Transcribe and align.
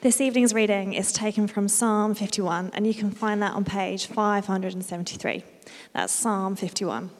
This 0.00 0.20
evening's 0.20 0.54
reading 0.54 0.92
is 0.92 1.12
taken 1.12 1.48
from 1.48 1.66
Psalm 1.66 2.14
51, 2.14 2.70
and 2.72 2.86
you 2.86 2.94
can 2.94 3.10
find 3.10 3.42
that 3.42 3.54
on 3.54 3.64
page 3.64 4.06
573. 4.06 5.42
That's 5.92 6.12
Psalm 6.12 6.54
51. 6.54 7.10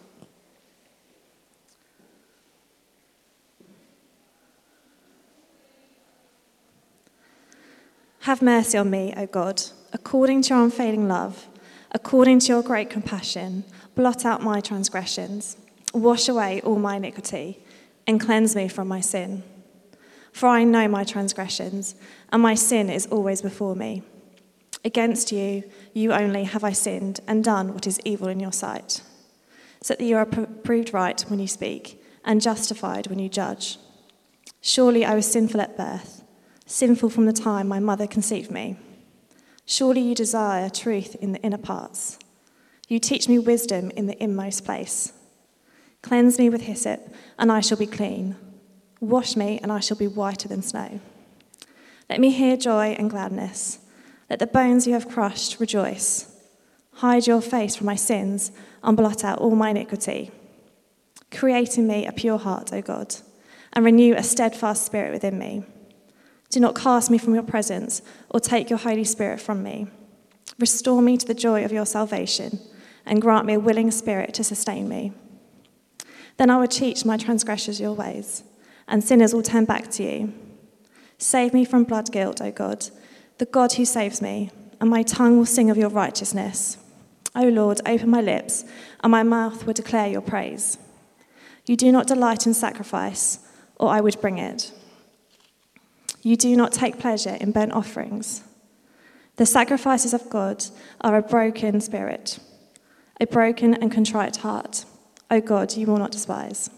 Have 8.21 8.43
mercy 8.43 8.79
on 8.79 8.91
me, 8.91 9.13
O 9.17 9.27
God, 9.27 9.61
according 9.93 10.43
to 10.43 10.55
your 10.55 10.63
unfailing 10.63 11.09
love, 11.09 11.49
according 11.91 12.39
to 12.41 12.47
your 12.47 12.63
great 12.63 12.91
compassion, 12.91 13.65
blot 13.97 14.25
out 14.25 14.41
my 14.41 14.61
transgressions, 14.61 15.57
wash 15.93 16.29
away 16.29 16.61
all 16.61 16.79
my 16.79 16.95
iniquity, 16.95 17.59
and 18.07 18.21
cleanse 18.21 18.55
me 18.55 18.69
from 18.69 18.87
my 18.87 19.01
sin. 19.01 19.43
For 20.33 20.49
I 20.49 20.65
know 20.65 20.89
my 20.89 21.05
transgressions, 21.05 21.95
and 22.33 22.43
my 22.43 22.55
sin 22.55 22.91
is 22.91 23.07
always 23.07 23.43
before 23.43 23.75
me. 23.75 24.03
Against 24.85 25.32
you, 25.32 25.64
you 25.93 26.13
only 26.13 26.45
have 26.45 26.63
I 26.63 26.73
sinned 26.73 27.21
and 27.27 27.43
done 27.43 27.75
what 27.75 27.86
is 27.86 28.00
evil 28.05 28.29
in 28.29 28.41
your 28.41 28.53
sight, 28.53 29.03
so 29.83 29.95
that 29.95 30.05
you 30.05 30.17
are 30.17 30.27
proved 30.27 30.93
right 30.93 31.21
when 31.29 31.41
you 31.41 31.49
speak, 31.49 32.03
and 32.25 32.41
justified 32.41 33.09
when 33.09 33.19
you 33.19 33.28
judge. 33.28 33.78
Surely 34.61 35.05
I 35.05 35.14
was 35.14 35.31
sinful 35.31 35.61
at 35.61 35.77
birth, 35.77 36.22
sinful 36.67 37.11
from 37.11 37.27
the 37.27 37.33
time 37.33 37.69
my 37.69 37.81
mother 37.81 38.06
conceived 38.06 38.50
me. 38.50 38.77
Surely 39.67 40.00
you 40.00 40.14
desire 40.14 40.70
truth 40.70 41.17
in 41.17 41.33
the 41.33 41.42
inner 41.42 41.58
parts. 41.58 42.19
You 42.89 42.98
teach 42.98 43.28
me 43.28 43.39
wisdom 43.39 43.91
in 43.91 44.06
the 44.06 44.22
inmost 44.22 44.64
place. 44.64 45.12
Cleanse 46.00 46.39
me 46.39 46.48
with 46.48 46.62
hyssop, 46.62 47.00
and 47.39 47.53
I 47.53 47.61
shall 47.61 47.77
be 47.77 47.86
clean. 47.86 48.36
Wash 49.00 49.36
me, 49.36 49.61
and 49.62 49.70
I 49.70 49.80
shall 49.80 49.97
be 49.97 50.08
whiter 50.08 50.48
than 50.48 50.62
snow. 50.62 51.00
Let 52.11 52.20
me 52.20 52.30
hear 52.30 52.56
joy 52.56 52.97
and 52.98 53.11
gladness. 53.11 53.78
Let 54.28 54.38
the 54.38 54.47
bones 54.47 54.86
you 54.86 54.94
have 54.94 55.08
crushed 55.08 55.61
rejoice. 55.61 56.34
Hide 56.94 57.27
your 57.27 57.40
face 57.40 57.77
from 57.77 57.86
my 57.86 57.96
sins 57.96 58.50
and 58.82 58.96
blot 58.96 59.24
out 59.24 59.38
all 59.38 59.55
my 59.55 59.70
iniquity. 59.70 60.30
Create 61.30 61.78
in 61.78 61.86
me 61.86 62.06
a 62.06 62.12
pure 62.12 62.38
heart, 62.38 62.72
O 62.72 62.82
God, 62.82 63.14
and 63.72 63.84
renew 63.84 64.14
a 64.14 64.22
steadfast 64.22 64.84
spirit 64.84 65.12
within 65.12 65.38
me. 65.38 65.64
Do 66.50 66.60
not 66.60 66.74
cast 66.74 67.10
me 67.10 67.18
from 67.18 67.34
your 67.34 67.42
presence 67.42 68.02
or 68.30 68.40
take 68.40 68.70
your 68.70 68.78
Holy 68.78 69.05
Spirit 69.05 69.40
from 69.40 69.62
me. 69.62 69.86
Restore 70.58 71.02
me 71.02 71.16
to 71.18 71.27
the 71.27 71.34
joy 71.34 71.64
of 71.64 71.72
your 71.72 71.86
salvation 71.86 72.58
and 73.05 73.22
grant 73.22 73.46
me 73.46 73.55
a 73.55 73.60
willing 73.60 73.90
spirit 73.90 74.34
to 74.34 74.44
sustain 74.44 74.88
me. 74.88 75.12
Then 76.38 76.50
I 76.50 76.56
will 76.56 76.66
teach 76.66 77.05
my 77.05 77.16
transgressors 77.16 77.80
your 77.80 77.92
ways 77.92 78.42
and 78.89 79.05
sinners 79.05 79.34
will 79.34 79.42
turn 79.42 79.64
back 79.64 79.91
to 79.92 80.03
you. 80.03 80.33
Save 81.19 81.53
me 81.53 81.64
from 81.64 81.84
blood 81.84 82.11
guilt, 82.11 82.41
O 82.41 82.50
God, 82.50 82.86
the 83.39 83.47
God 83.47 83.72
who 83.75 83.84
saves 83.84 84.22
me, 84.22 84.50
and 84.80 84.89
my 84.89 85.03
tongue 85.03 85.36
will 85.39 85.47
sing 85.47 85.70
of 85.70 85.77
your 85.77 85.91
righteousness. 85.91 86.78
O 87.34 87.42
Lord, 87.42 87.80
open 87.86 88.11
my 88.11 88.20
lips, 88.20 88.64
and 89.00 89.11
my 89.11 89.22
mouth 89.22 89.67
will 89.67 89.75
declare 89.75 90.08
your 90.08 90.20
praise. 90.20 90.78
You 91.67 91.77
do 91.77 91.92
not 91.92 92.06
delight 92.06 92.47
in 92.47 92.55
sacrifice, 92.55 93.41
or 93.77 93.91
I 93.91 94.00
would 94.00 94.20
bring 94.20 94.39
it. 94.39 94.72
You 96.23 96.36
do 96.36 96.56
not 96.56 96.73
take 96.73 96.98
pleasure 96.98 97.36
in 97.41 97.52
burnt 97.52 97.73
offerings. 97.73 98.42
The 99.36 99.47
sacrifices 99.47 100.14
of 100.14 100.28
God 100.30 100.64
are 101.00 101.17
a 101.17 101.23
broken 101.23 101.80
spirit, 101.80 102.39
a 103.20 103.27
broken 103.27 103.75
and 103.75 103.92
contrite 103.92 104.39
heart. 104.39 104.84
O 105.30 105.41
God, 105.41 105.77
you 105.77 105.86
will 105.86 105.98
not 105.98 106.11
despise. 106.11 106.70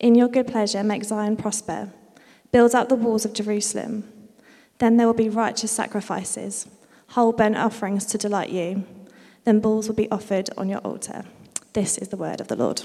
In 0.00 0.14
your 0.14 0.28
good 0.28 0.46
pleasure, 0.46 0.82
make 0.82 1.04
Zion 1.04 1.36
prosper. 1.36 1.92
Build 2.52 2.74
up 2.74 2.88
the 2.88 2.94
walls 2.94 3.24
of 3.24 3.32
Jerusalem. 3.32 4.04
Then 4.78 4.96
there 4.96 5.06
will 5.06 5.14
be 5.14 5.28
righteous 5.28 5.70
sacrifices, 5.70 6.66
whole 7.08 7.32
burnt 7.32 7.56
offerings 7.56 8.04
to 8.06 8.18
delight 8.18 8.50
you. 8.50 8.84
Then 9.44 9.60
bulls 9.60 9.88
will 9.88 9.94
be 9.94 10.10
offered 10.10 10.50
on 10.56 10.68
your 10.68 10.80
altar. 10.80 11.24
This 11.74 11.98
is 11.98 12.08
the 12.08 12.16
word 12.16 12.40
of 12.40 12.48
the 12.48 12.56
Lord. 12.56 12.82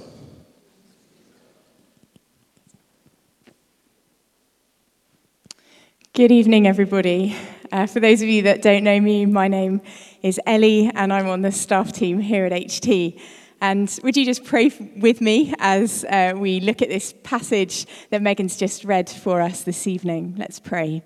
Good 6.13 6.31
evening, 6.31 6.67
everybody. 6.67 7.35
Uh, 7.71 7.85
for 7.85 7.99
those 7.99 8.21
of 8.21 8.27
you 8.27 8.41
that 8.41 8.61
don't 8.61 8.83
know 8.83 8.99
me, 8.99 9.25
my 9.25 9.47
name 9.47 9.81
is 10.21 10.39
Ellie, 10.45 10.91
and 10.93 11.13
I'm 11.13 11.29
on 11.29 11.43
the 11.43 11.51
staff 11.51 11.93
team 11.93 12.19
here 12.19 12.45
at 12.45 12.51
HT. 12.51 13.19
And 13.61 13.99
would 14.03 14.15
you 14.15 14.25
just 14.25 14.45
pray 14.45 14.71
with 14.97 15.19
me 15.19 15.53
as 15.59 16.05
uh, 16.05 16.33
we 16.35 16.61
look 16.61 16.81
at 16.81 16.89
this 16.89 17.13
passage 17.23 17.85
that 18.09 18.21
Megan's 18.21 18.55
just 18.55 18.85
read 18.85 19.09
for 19.09 19.41
us 19.41 19.63
this 19.63 19.85
evening? 19.85 20.35
Let's 20.37 20.59
pray. 20.59 21.03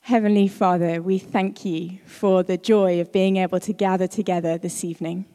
Heavenly 0.00 0.48
Father, 0.48 1.00
we 1.00 1.18
thank 1.18 1.64
you 1.64 1.98
for 2.06 2.42
the 2.42 2.56
joy 2.56 3.00
of 3.00 3.12
being 3.12 3.36
able 3.36 3.60
to 3.60 3.72
gather 3.72 4.06
together 4.06 4.58
this 4.58 4.84
evening. 4.84 5.26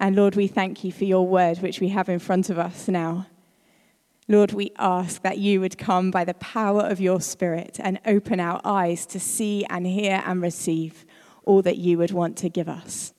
And 0.00 0.16
Lord, 0.16 0.36
we 0.36 0.46
thank 0.46 0.84
you 0.84 0.92
for 0.92 1.04
your 1.04 1.26
word, 1.26 1.58
which 1.58 1.80
we 1.80 1.88
have 1.88 2.08
in 2.08 2.18
front 2.18 2.50
of 2.50 2.58
us 2.58 2.88
now. 2.88 3.26
Lord, 4.28 4.52
we 4.52 4.72
ask 4.78 5.22
that 5.22 5.38
you 5.38 5.60
would 5.60 5.78
come 5.78 6.10
by 6.10 6.24
the 6.24 6.34
power 6.34 6.82
of 6.82 7.00
your 7.00 7.20
Spirit 7.20 7.80
and 7.82 7.98
open 8.04 8.40
our 8.40 8.60
eyes 8.64 9.06
to 9.06 9.18
see 9.18 9.64
and 9.70 9.86
hear 9.86 10.22
and 10.26 10.42
receive 10.42 11.06
all 11.44 11.62
that 11.62 11.78
you 11.78 11.98
would 11.98 12.10
want 12.10 12.36
to 12.38 12.48
give 12.48 12.68
us. 12.68 13.14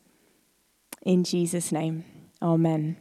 In 1.09 1.23
Jesus' 1.23 1.71
name, 1.71 2.05
Amen. 2.39 2.95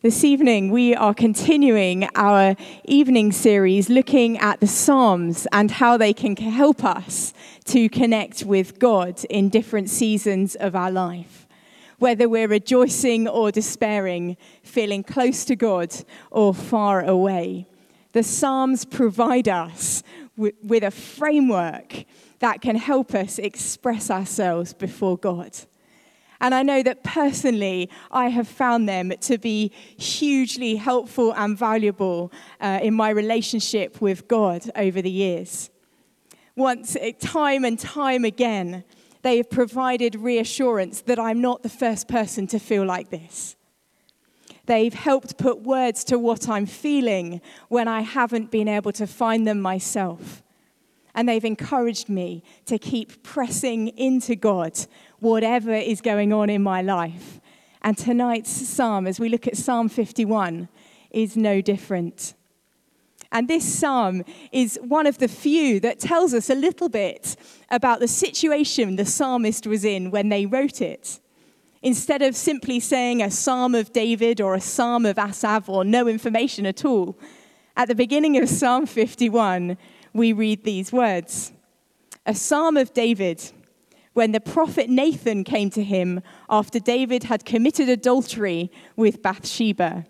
This 0.00 0.24
evening, 0.24 0.70
we 0.70 0.94
are 0.94 1.12
continuing 1.12 2.08
our 2.14 2.56
evening 2.86 3.32
series 3.32 3.90
looking 3.90 4.38
at 4.38 4.60
the 4.60 4.66
Psalms 4.66 5.46
and 5.52 5.70
how 5.70 5.98
they 5.98 6.14
can 6.14 6.34
help 6.34 6.82
us 6.84 7.34
to 7.66 7.90
connect 7.90 8.44
with 8.44 8.78
God 8.78 9.22
in 9.26 9.50
different 9.50 9.90
seasons 9.90 10.54
of 10.54 10.74
our 10.74 10.90
life. 10.90 11.46
Whether 11.98 12.30
we're 12.30 12.48
rejoicing 12.48 13.28
or 13.28 13.50
despairing, 13.50 14.38
feeling 14.62 15.02
close 15.02 15.44
to 15.44 15.54
God 15.54 15.94
or 16.30 16.54
far 16.54 17.04
away, 17.04 17.66
the 18.12 18.22
Psalms 18.22 18.86
provide 18.86 19.48
us 19.48 20.02
with 20.38 20.82
a 20.82 20.90
framework 20.90 22.06
that 22.38 22.62
can 22.62 22.76
help 22.76 23.14
us 23.14 23.38
express 23.38 24.10
ourselves 24.10 24.72
before 24.72 25.18
God. 25.18 25.54
And 26.40 26.54
I 26.54 26.62
know 26.62 26.82
that 26.82 27.02
personally, 27.02 27.90
I 28.10 28.28
have 28.28 28.48
found 28.48 28.88
them 28.88 29.12
to 29.22 29.38
be 29.38 29.72
hugely 29.98 30.76
helpful 30.76 31.32
and 31.34 31.56
valuable 31.56 32.32
uh, 32.60 32.80
in 32.82 32.94
my 32.94 33.10
relationship 33.10 34.00
with 34.00 34.28
God 34.28 34.70
over 34.76 35.00
the 35.00 35.10
years. 35.10 35.70
Once, 36.56 36.96
eh, 37.00 37.12
time 37.18 37.64
and 37.64 37.78
time 37.78 38.24
again, 38.24 38.84
they 39.22 39.38
have 39.38 39.50
provided 39.50 40.14
reassurance 40.14 41.00
that 41.02 41.18
I'm 41.18 41.40
not 41.40 41.62
the 41.62 41.68
first 41.68 42.08
person 42.08 42.46
to 42.48 42.58
feel 42.58 42.84
like 42.84 43.10
this. 43.10 43.56
They've 44.66 44.94
helped 44.94 45.38
put 45.38 45.62
words 45.62 46.04
to 46.04 46.18
what 46.18 46.48
I'm 46.48 46.66
feeling 46.66 47.40
when 47.68 47.88
I 47.88 48.00
haven't 48.00 48.50
been 48.50 48.68
able 48.68 48.92
to 48.92 49.06
find 49.06 49.46
them 49.46 49.60
myself. 49.60 50.42
And 51.16 51.28
they've 51.28 51.44
encouraged 51.44 52.08
me 52.08 52.44
to 52.66 52.78
keep 52.78 53.24
pressing 53.24 53.88
into 53.88 54.36
God 54.36 54.78
whatever 55.18 55.74
is 55.74 56.00
going 56.00 56.32
on 56.32 56.50
in 56.50 56.62
my 56.62 56.82
life. 56.82 57.40
And 57.82 57.96
tonight's 57.96 58.50
psalm, 58.50 59.06
as 59.06 59.18
we 59.18 59.28
look 59.28 59.46
at 59.48 59.56
Psalm 59.56 59.88
51, 59.88 60.68
is 61.10 61.36
no 61.36 61.60
different. 61.60 62.34
And 63.32 63.48
this 63.48 63.64
psalm 63.64 64.24
is 64.52 64.78
one 64.82 65.06
of 65.06 65.18
the 65.18 65.28
few 65.28 65.80
that 65.80 66.00
tells 66.00 66.34
us 66.34 66.50
a 66.50 66.54
little 66.54 66.88
bit 66.88 67.36
about 67.70 68.00
the 68.00 68.08
situation 68.08 68.96
the 68.96 69.06
psalmist 69.06 69.66
was 69.66 69.84
in 69.84 70.10
when 70.10 70.28
they 70.28 70.46
wrote 70.46 70.80
it. 70.80 71.20
Instead 71.82 72.22
of 72.22 72.36
simply 72.36 72.80
saying 72.80 73.22
a 73.22 73.30
psalm 73.30 73.74
of 73.74 73.92
David 73.92 74.40
or 74.40 74.54
a 74.54 74.60
psalm 74.60 75.06
of 75.06 75.18
Asaph 75.18 75.68
or 75.68 75.84
no 75.84 76.08
information 76.08 76.66
at 76.66 76.84
all, 76.84 77.18
at 77.76 77.88
the 77.88 77.94
beginning 77.94 78.38
of 78.38 78.48
Psalm 78.48 78.86
51, 78.86 79.76
we 80.16 80.32
read 80.32 80.64
these 80.64 80.92
words 80.92 81.52
A 82.24 82.34
psalm 82.34 82.76
of 82.76 82.92
David 82.92 83.42
when 84.14 84.32
the 84.32 84.40
prophet 84.40 84.88
Nathan 84.88 85.44
came 85.44 85.68
to 85.70 85.82
him 85.82 86.22
after 86.48 86.78
David 86.78 87.24
had 87.24 87.44
committed 87.44 87.88
adultery 87.88 88.72
with 88.96 89.20
Bathsheba. 89.20 90.06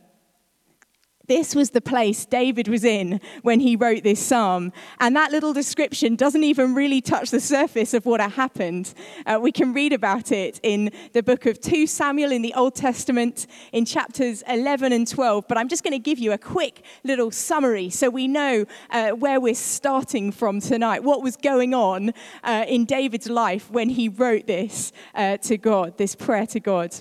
This 1.28 1.54
was 1.54 1.70
the 1.70 1.80
place 1.80 2.24
David 2.24 2.68
was 2.68 2.84
in 2.84 3.20
when 3.42 3.60
he 3.60 3.74
wrote 3.74 4.02
this 4.02 4.24
psalm. 4.24 4.72
And 5.00 5.16
that 5.16 5.32
little 5.32 5.52
description 5.52 6.14
doesn't 6.14 6.44
even 6.44 6.74
really 6.74 7.00
touch 7.00 7.30
the 7.30 7.40
surface 7.40 7.94
of 7.94 8.06
what 8.06 8.20
had 8.20 8.32
happened. 8.32 8.94
Uh, 9.26 9.38
we 9.40 9.50
can 9.50 9.72
read 9.72 9.92
about 9.92 10.30
it 10.30 10.60
in 10.62 10.90
the 11.12 11.22
book 11.22 11.46
of 11.46 11.60
2 11.60 11.86
Samuel 11.86 12.30
in 12.30 12.42
the 12.42 12.54
Old 12.54 12.74
Testament 12.74 13.46
in 13.72 13.84
chapters 13.84 14.42
11 14.48 14.92
and 14.92 15.06
12. 15.06 15.48
But 15.48 15.58
I'm 15.58 15.68
just 15.68 15.82
going 15.82 15.92
to 15.92 15.98
give 15.98 16.18
you 16.18 16.32
a 16.32 16.38
quick 16.38 16.84
little 17.02 17.30
summary 17.30 17.90
so 17.90 18.08
we 18.08 18.28
know 18.28 18.64
uh, 18.90 19.10
where 19.10 19.40
we're 19.40 19.54
starting 19.54 20.30
from 20.30 20.60
tonight, 20.60 21.02
what 21.02 21.22
was 21.22 21.36
going 21.36 21.74
on 21.74 22.12
uh, 22.44 22.64
in 22.68 22.84
David's 22.84 23.28
life 23.28 23.70
when 23.70 23.88
he 23.88 24.08
wrote 24.08 24.46
this 24.46 24.92
uh, 25.14 25.36
to 25.38 25.56
God, 25.56 25.98
this 25.98 26.14
prayer 26.14 26.46
to 26.46 26.60
God. 26.60 26.94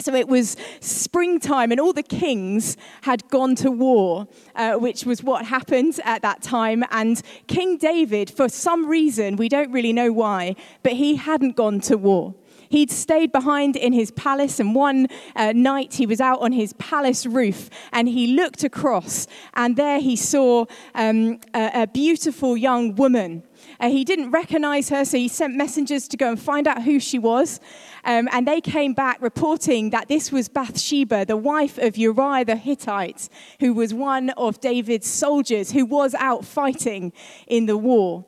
So 0.00 0.14
it 0.14 0.28
was 0.28 0.56
springtime, 0.80 1.70
and 1.70 1.80
all 1.80 1.92
the 1.92 2.02
kings 2.02 2.76
had 3.02 3.28
gone 3.28 3.54
to 3.56 3.70
war, 3.70 4.26
uh, 4.54 4.74
which 4.74 5.04
was 5.04 5.22
what 5.22 5.46
happened 5.46 6.00
at 6.04 6.22
that 6.22 6.42
time. 6.42 6.84
And 6.90 7.20
King 7.46 7.76
David, 7.76 8.30
for 8.30 8.48
some 8.48 8.86
reason, 8.86 9.36
we 9.36 9.48
don't 9.48 9.70
really 9.70 9.92
know 9.92 10.12
why, 10.12 10.56
but 10.82 10.92
he 10.92 11.16
hadn't 11.16 11.56
gone 11.56 11.80
to 11.80 11.96
war. 11.96 12.34
He'd 12.70 12.92
stayed 12.92 13.32
behind 13.32 13.74
in 13.74 13.92
his 13.92 14.12
palace, 14.12 14.60
and 14.60 14.76
one 14.76 15.08
uh, 15.34 15.52
night 15.52 15.94
he 15.94 16.06
was 16.06 16.20
out 16.20 16.40
on 16.40 16.52
his 16.52 16.72
palace 16.74 17.26
roof 17.26 17.68
and 17.92 18.08
he 18.08 18.28
looked 18.28 18.62
across, 18.62 19.26
and 19.54 19.76
there 19.76 19.98
he 19.98 20.14
saw 20.14 20.66
um, 20.94 21.40
a, 21.52 21.82
a 21.82 21.86
beautiful 21.88 22.56
young 22.56 22.94
woman 22.94 23.42
uh, 23.80 23.88
he 23.88 24.04
didn't 24.04 24.30
recognize 24.30 24.90
her, 24.90 25.04
so 25.04 25.16
he 25.16 25.26
sent 25.26 25.54
messengers 25.54 26.06
to 26.08 26.16
go 26.16 26.28
and 26.28 26.40
find 26.40 26.68
out 26.68 26.82
who 26.82 27.00
she 27.00 27.18
was. 27.18 27.60
Um, 28.04 28.28
and 28.30 28.46
they 28.46 28.60
came 28.60 28.92
back 28.92 29.20
reporting 29.20 29.90
that 29.90 30.08
this 30.08 30.30
was 30.30 30.48
Bathsheba, 30.48 31.24
the 31.24 31.36
wife 31.36 31.78
of 31.78 31.96
Uriah 31.96 32.44
the 32.44 32.56
Hittite, 32.56 33.28
who 33.58 33.72
was 33.72 33.94
one 33.94 34.30
of 34.30 34.60
David's 34.60 35.06
soldiers 35.06 35.72
who 35.72 35.86
was 35.86 36.14
out 36.14 36.44
fighting 36.44 37.12
in 37.46 37.66
the 37.66 37.76
war. 37.76 38.26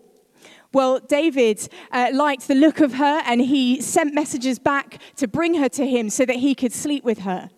Well, 0.73 1.01
David 1.01 1.69
uh, 1.91 2.11
liked 2.15 2.49
the 2.49 2.55
look 2.55 2.81
of 2.81 2.95
her 2.95 3.23
and 3.27 3.43
he 3.43 3.81
sent 3.83 4.15
messages 4.15 4.59
back 4.59 4.99
to 5.17 5.29
bring 5.29 5.55
her 5.55 5.69
to 5.69 5.87
him 5.87 6.09
so 6.09 6.25
that 6.25 6.37
he 6.37 6.55
could 6.55 6.73
sleep 6.73 7.05
with 7.05 7.21
her. 7.21 7.51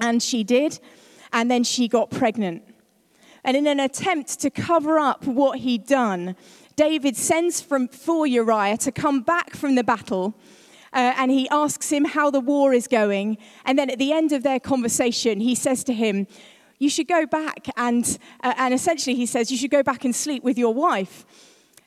And 0.00 0.20
she 0.20 0.42
did, 0.42 0.80
and 1.32 1.48
then 1.48 1.62
she 1.62 1.86
got 1.86 2.10
pregnant. 2.10 2.64
And 3.44 3.56
in 3.56 3.66
an 3.66 3.80
attempt 3.80 4.40
to 4.40 4.50
cover 4.50 4.98
up 4.98 5.24
what 5.24 5.60
he'd 5.60 5.86
done, 5.86 6.36
David 6.82 7.16
sends 7.16 7.60
from, 7.60 7.86
for 7.86 8.26
Uriah 8.26 8.76
to 8.78 8.90
come 8.90 9.20
back 9.20 9.54
from 9.54 9.76
the 9.76 9.84
battle. 9.84 10.34
Uh, 10.92 11.14
and 11.16 11.30
he 11.30 11.48
asks 11.48 11.90
him 11.90 12.04
how 12.04 12.28
the 12.28 12.40
war 12.40 12.74
is 12.74 12.88
going. 12.88 13.38
And 13.64 13.78
then 13.78 13.88
at 13.88 14.00
the 14.00 14.12
end 14.12 14.32
of 14.32 14.42
their 14.42 14.58
conversation, 14.58 15.38
he 15.38 15.54
says 15.54 15.84
to 15.84 15.94
him, 15.94 16.26
You 16.80 16.90
should 16.90 17.06
go 17.06 17.24
back. 17.24 17.68
And, 17.76 18.18
uh, 18.42 18.54
and 18.56 18.74
essentially, 18.74 19.14
he 19.14 19.26
says, 19.26 19.52
You 19.52 19.58
should 19.58 19.70
go 19.70 19.84
back 19.84 20.04
and 20.04 20.12
sleep 20.12 20.42
with 20.42 20.58
your 20.58 20.74
wife. 20.74 21.24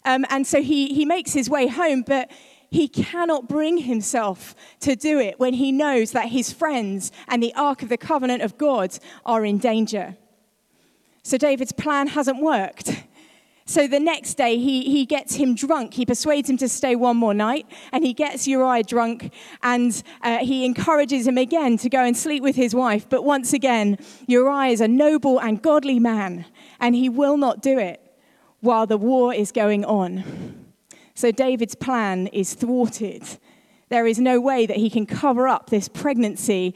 Um, 0.06 0.26
and 0.30 0.48
so 0.48 0.62
he, 0.62 0.94
he 0.94 1.04
makes 1.04 1.34
his 1.34 1.50
way 1.50 1.68
home, 1.68 2.02
but 2.02 2.32
he 2.72 2.88
cannot 2.88 3.50
bring 3.50 3.80
himself 3.80 4.56
to 4.80 4.96
do 4.96 5.20
it 5.20 5.42
when 5.42 5.56
he 5.56 5.74
knows 5.74 6.14
that 6.14 6.30
his 6.30 6.54
friends 6.54 7.12
and 7.28 7.44
the 7.44 7.54
Ark 7.56 7.84
of 7.84 7.90
the 7.90 7.98
Covenant 7.98 8.44
of 8.44 8.58
God 8.58 8.98
are 9.26 9.44
in 9.44 9.58
danger. 9.58 10.16
So 11.22 11.38
David's 11.38 11.74
plan 11.74 12.08
hasn't 12.08 12.42
worked. 12.42 13.04
So 13.68 13.88
the 13.88 14.00
next 14.00 14.36
day, 14.36 14.58
he, 14.58 14.84
he 14.84 15.08
gets 15.08 15.36
him 15.36 15.56
drunk. 15.56 15.96
He 15.96 16.06
persuades 16.06 16.48
him 16.48 16.58
to 16.58 16.70
stay 16.70 16.96
one 16.96 17.18
more 17.18 17.34
night, 17.34 17.66
and 17.92 18.06
he 18.06 18.14
gets 18.14 18.48
Uriah 18.48 18.84
drunk, 18.84 19.34
and 19.64 20.04
uh, 20.22 20.38
he 20.38 20.66
encourages 20.66 21.26
him 21.26 21.40
again 21.40 21.78
to 21.80 21.90
go 21.90 22.04
and 22.04 22.16
sleep 22.16 22.44
with 22.44 22.56
his 22.56 22.76
wife. 22.76 23.10
But 23.10 23.24
once 23.24 23.54
again, 23.54 23.98
Uriah 24.28 24.72
is 24.72 24.82
a 24.82 24.88
noble 24.88 25.40
and 25.40 25.60
godly 25.64 25.98
man, 25.98 26.46
and 26.80 26.94
he 26.94 27.10
will 27.10 27.38
not 27.38 27.64
do 27.64 27.80
it 27.80 28.00
while 28.60 28.86
the 28.86 28.98
war 28.98 29.34
is 29.34 29.52
going 29.52 29.84
on. 29.84 30.66
So 31.16 31.32
David's 31.32 31.76
plan 31.76 32.28
is 32.28 32.54
thwarted. 32.54 33.24
There 33.90 34.06
is 34.06 34.20
no 34.20 34.40
way 34.40 34.68
that 34.68 34.78
he 34.78 34.92
can 34.92 35.08
cover 35.08 35.48
up 35.48 35.72
this 35.72 35.88
pregnancy 35.88 36.76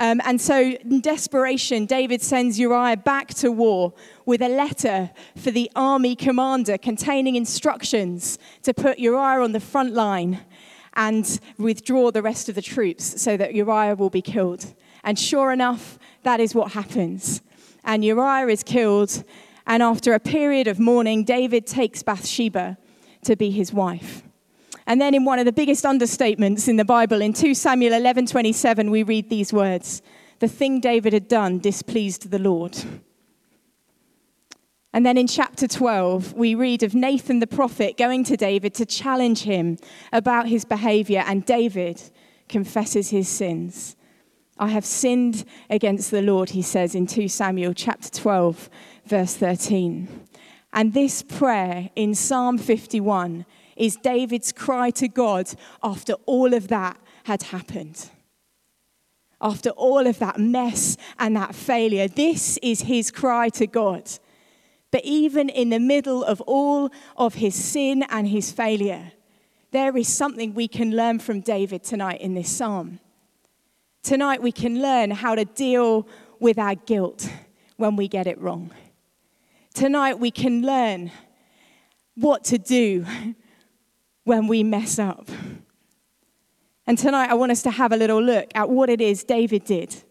um, 0.00 0.18
and 0.24 0.40
so, 0.40 0.58
in 0.58 1.02
desperation, 1.02 1.84
David 1.84 2.22
sends 2.22 2.58
Uriah 2.58 2.96
back 2.96 3.28
to 3.34 3.52
war 3.52 3.92
with 4.24 4.40
a 4.40 4.48
letter 4.48 5.10
for 5.36 5.50
the 5.50 5.70
army 5.76 6.16
commander 6.16 6.78
containing 6.78 7.36
instructions 7.36 8.38
to 8.62 8.72
put 8.72 8.98
Uriah 8.98 9.42
on 9.42 9.52
the 9.52 9.60
front 9.60 9.92
line 9.92 10.40
and 10.94 11.38
withdraw 11.58 12.10
the 12.10 12.22
rest 12.22 12.48
of 12.48 12.54
the 12.54 12.62
troops 12.62 13.20
so 13.20 13.36
that 13.36 13.52
Uriah 13.52 13.94
will 13.94 14.08
be 14.08 14.22
killed. 14.22 14.74
And 15.04 15.18
sure 15.18 15.52
enough, 15.52 15.98
that 16.22 16.40
is 16.40 16.54
what 16.54 16.72
happens. 16.72 17.42
And 17.84 18.02
Uriah 18.02 18.48
is 18.48 18.62
killed. 18.62 19.22
And 19.66 19.82
after 19.82 20.14
a 20.14 20.20
period 20.20 20.66
of 20.66 20.80
mourning, 20.80 21.24
David 21.24 21.66
takes 21.66 22.02
Bathsheba 22.02 22.78
to 23.24 23.36
be 23.36 23.50
his 23.50 23.70
wife. 23.70 24.22
And 24.90 25.00
then 25.00 25.14
in 25.14 25.24
one 25.24 25.38
of 25.38 25.44
the 25.44 25.52
biggest 25.52 25.84
understatements 25.84 26.66
in 26.66 26.74
the 26.74 26.84
Bible, 26.84 27.22
in 27.22 27.32
2 27.32 27.54
Samuel 27.54 27.92
11:27, 27.92 28.90
we 28.90 29.04
read 29.04 29.30
these 29.30 29.52
words: 29.52 30.02
"The 30.40 30.48
thing 30.48 30.80
David 30.80 31.12
had 31.12 31.28
done 31.28 31.60
displeased 31.60 32.32
the 32.32 32.40
Lord." 32.40 32.76
And 34.92 35.06
then 35.06 35.16
in 35.16 35.28
chapter 35.28 35.68
12, 35.68 36.32
we 36.32 36.56
read 36.56 36.82
of 36.82 36.92
Nathan 36.92 37.38
the 37.38 37.46
prophet 37.46 37.96
going 37.96 38.24
to 38.24 38.36
David 38.36 38.74
to 38.74 38.84
challenge 38.84 39.42
him 39.42 39.78
about 40.12 40.48
his 40.48 40.64
behavior, 40.64 41.22
and 41.24 41.46
David 41.46 42.02
confesses 42.48 43.10
his 43.10 43.28
sins. 43.28 43.94
I 44.58 44.70
have 44.70 44.84
sinned 44.84 45.44
against 45.70 46.10
the 46.10 46.20
Lord, 46.20 46.50
he 46.50 46.62
says 46.62 46.96
in 46.96 47.06
2 47.06 47.28
Samuel 47.28 47.74
chapter 47.74 48.10
12, 48.10 48.68
verse 49.06 49.36
13. 49.36 50.08
And 50.72 50.94
this 50.94 51.22
prayer 51.22 51.90
in 51.94 52.16
Psalm 52.16 52.58
51 52.58 53.46
is 53.80 53.96
David's 53.96 54.52
cry 54.52 54.90
to 54.90 55.08
God 55.08 55.48
after 55.82 56.12
all 56.26 56.52
of 56.52 56.68
that 56.68 56.98
had 57.24 57.44
happened. 57.44 58.10
After 59.40 59.70
all 59.70 60.06
of 60.06 60.18
that 60.18 60.38
mess 60.38 60.98
and 61.18 61.34
that 61.36 61.54
failure, 61.54 62.06
this 62.06 62.58
is 62.62 62.82
his 62.82 63.10
cry 63.10 63.48
to 63.48 63.66
God. 63.66 64.10
But 64.90 65.02
even 65.04 65.48
in 65.48 65.70
the 65.70 65.80
middle 65.80 66.22
of 66.22 66.42
all 66.42 66.90
of 67.16 67.36
his 67.36 67.54
sin 67.54 68.04
and 68.10 68.28
his 68.28 68.52
failure, 68.52 69.12
there 69.70 69.96
is 69.96 70.08
something 70.08 70.52
we 70.52 70.68
can 70.68 70.94
learn 70.94 71.18
from 71.18 71.40
David 71.40 71.82
tonight 71.82 72.20
in 72.20 72.34
this 72.34 72.50
psalm. 72.50 73.00
Tonight, 74.02 74.42
we 74.42 74.52
can 74.52 74.82
learn 74.82 75.10
how 75.10 75.34
to 75.34 75.46
deal 75.46 76.06
with 76.38 76.58
our 76.58 76.74
guilt 76.74 77.30
when 77.76 77.96
we 77.96 78.08
get 78.08 78.26
it 78.26 78.38
wrong. 78.38 78.72
Tonight, 79.72 80.18
we 80.18 80.30
can 80.30 80.60
learn 80.62 81.12
what 82.14 82.44
to 82.44 82.58
do 82.58 83.06
when 84.30 84.46
we 84.46 84.62
mess 84.62 84.96
up. 85.00 85.28
And 86.86 86.96
tonight, 86.96 87.30
I 87.30 87.34
want 87.34 87.50
us 87.50 87.62
to 87.64 87.70
have 87.72 87.90
a 87.90 87.96
little 87.96 88.22
look 88.22 88.48
at 88.54 88.70
what 88.70 88.88
it 88.88 89.00
is 89.00 89.24
David 89.24 89.64
did. 89.64 90.04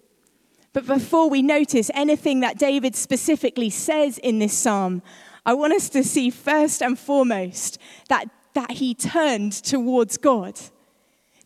But 0.74 0.86
before 0.86 1.30
we 1.30 1.42
notice 1.42 1.90
anything 1.94 2.42
that 2.42 2.60
David 2.60 2.98
specifically 2.98 3.70
says 3.70 4.18
in 4.18 4.40
this 4.40 4.52
psalm, 4.52 5.04
I 5.46 5.54
want 5.54 5.72
us 5.72 5.88
to 5.92 6.04
see 6.04 6.32
first 6.32 6.82
and 6.82 7.00
foremost 7.00 7.78
that, 8.10 8.26
that 8.56 8.72
he 8.72 8.94
turned 8.94 9.54
towards 9.54 10.18
God. 10.18 10.60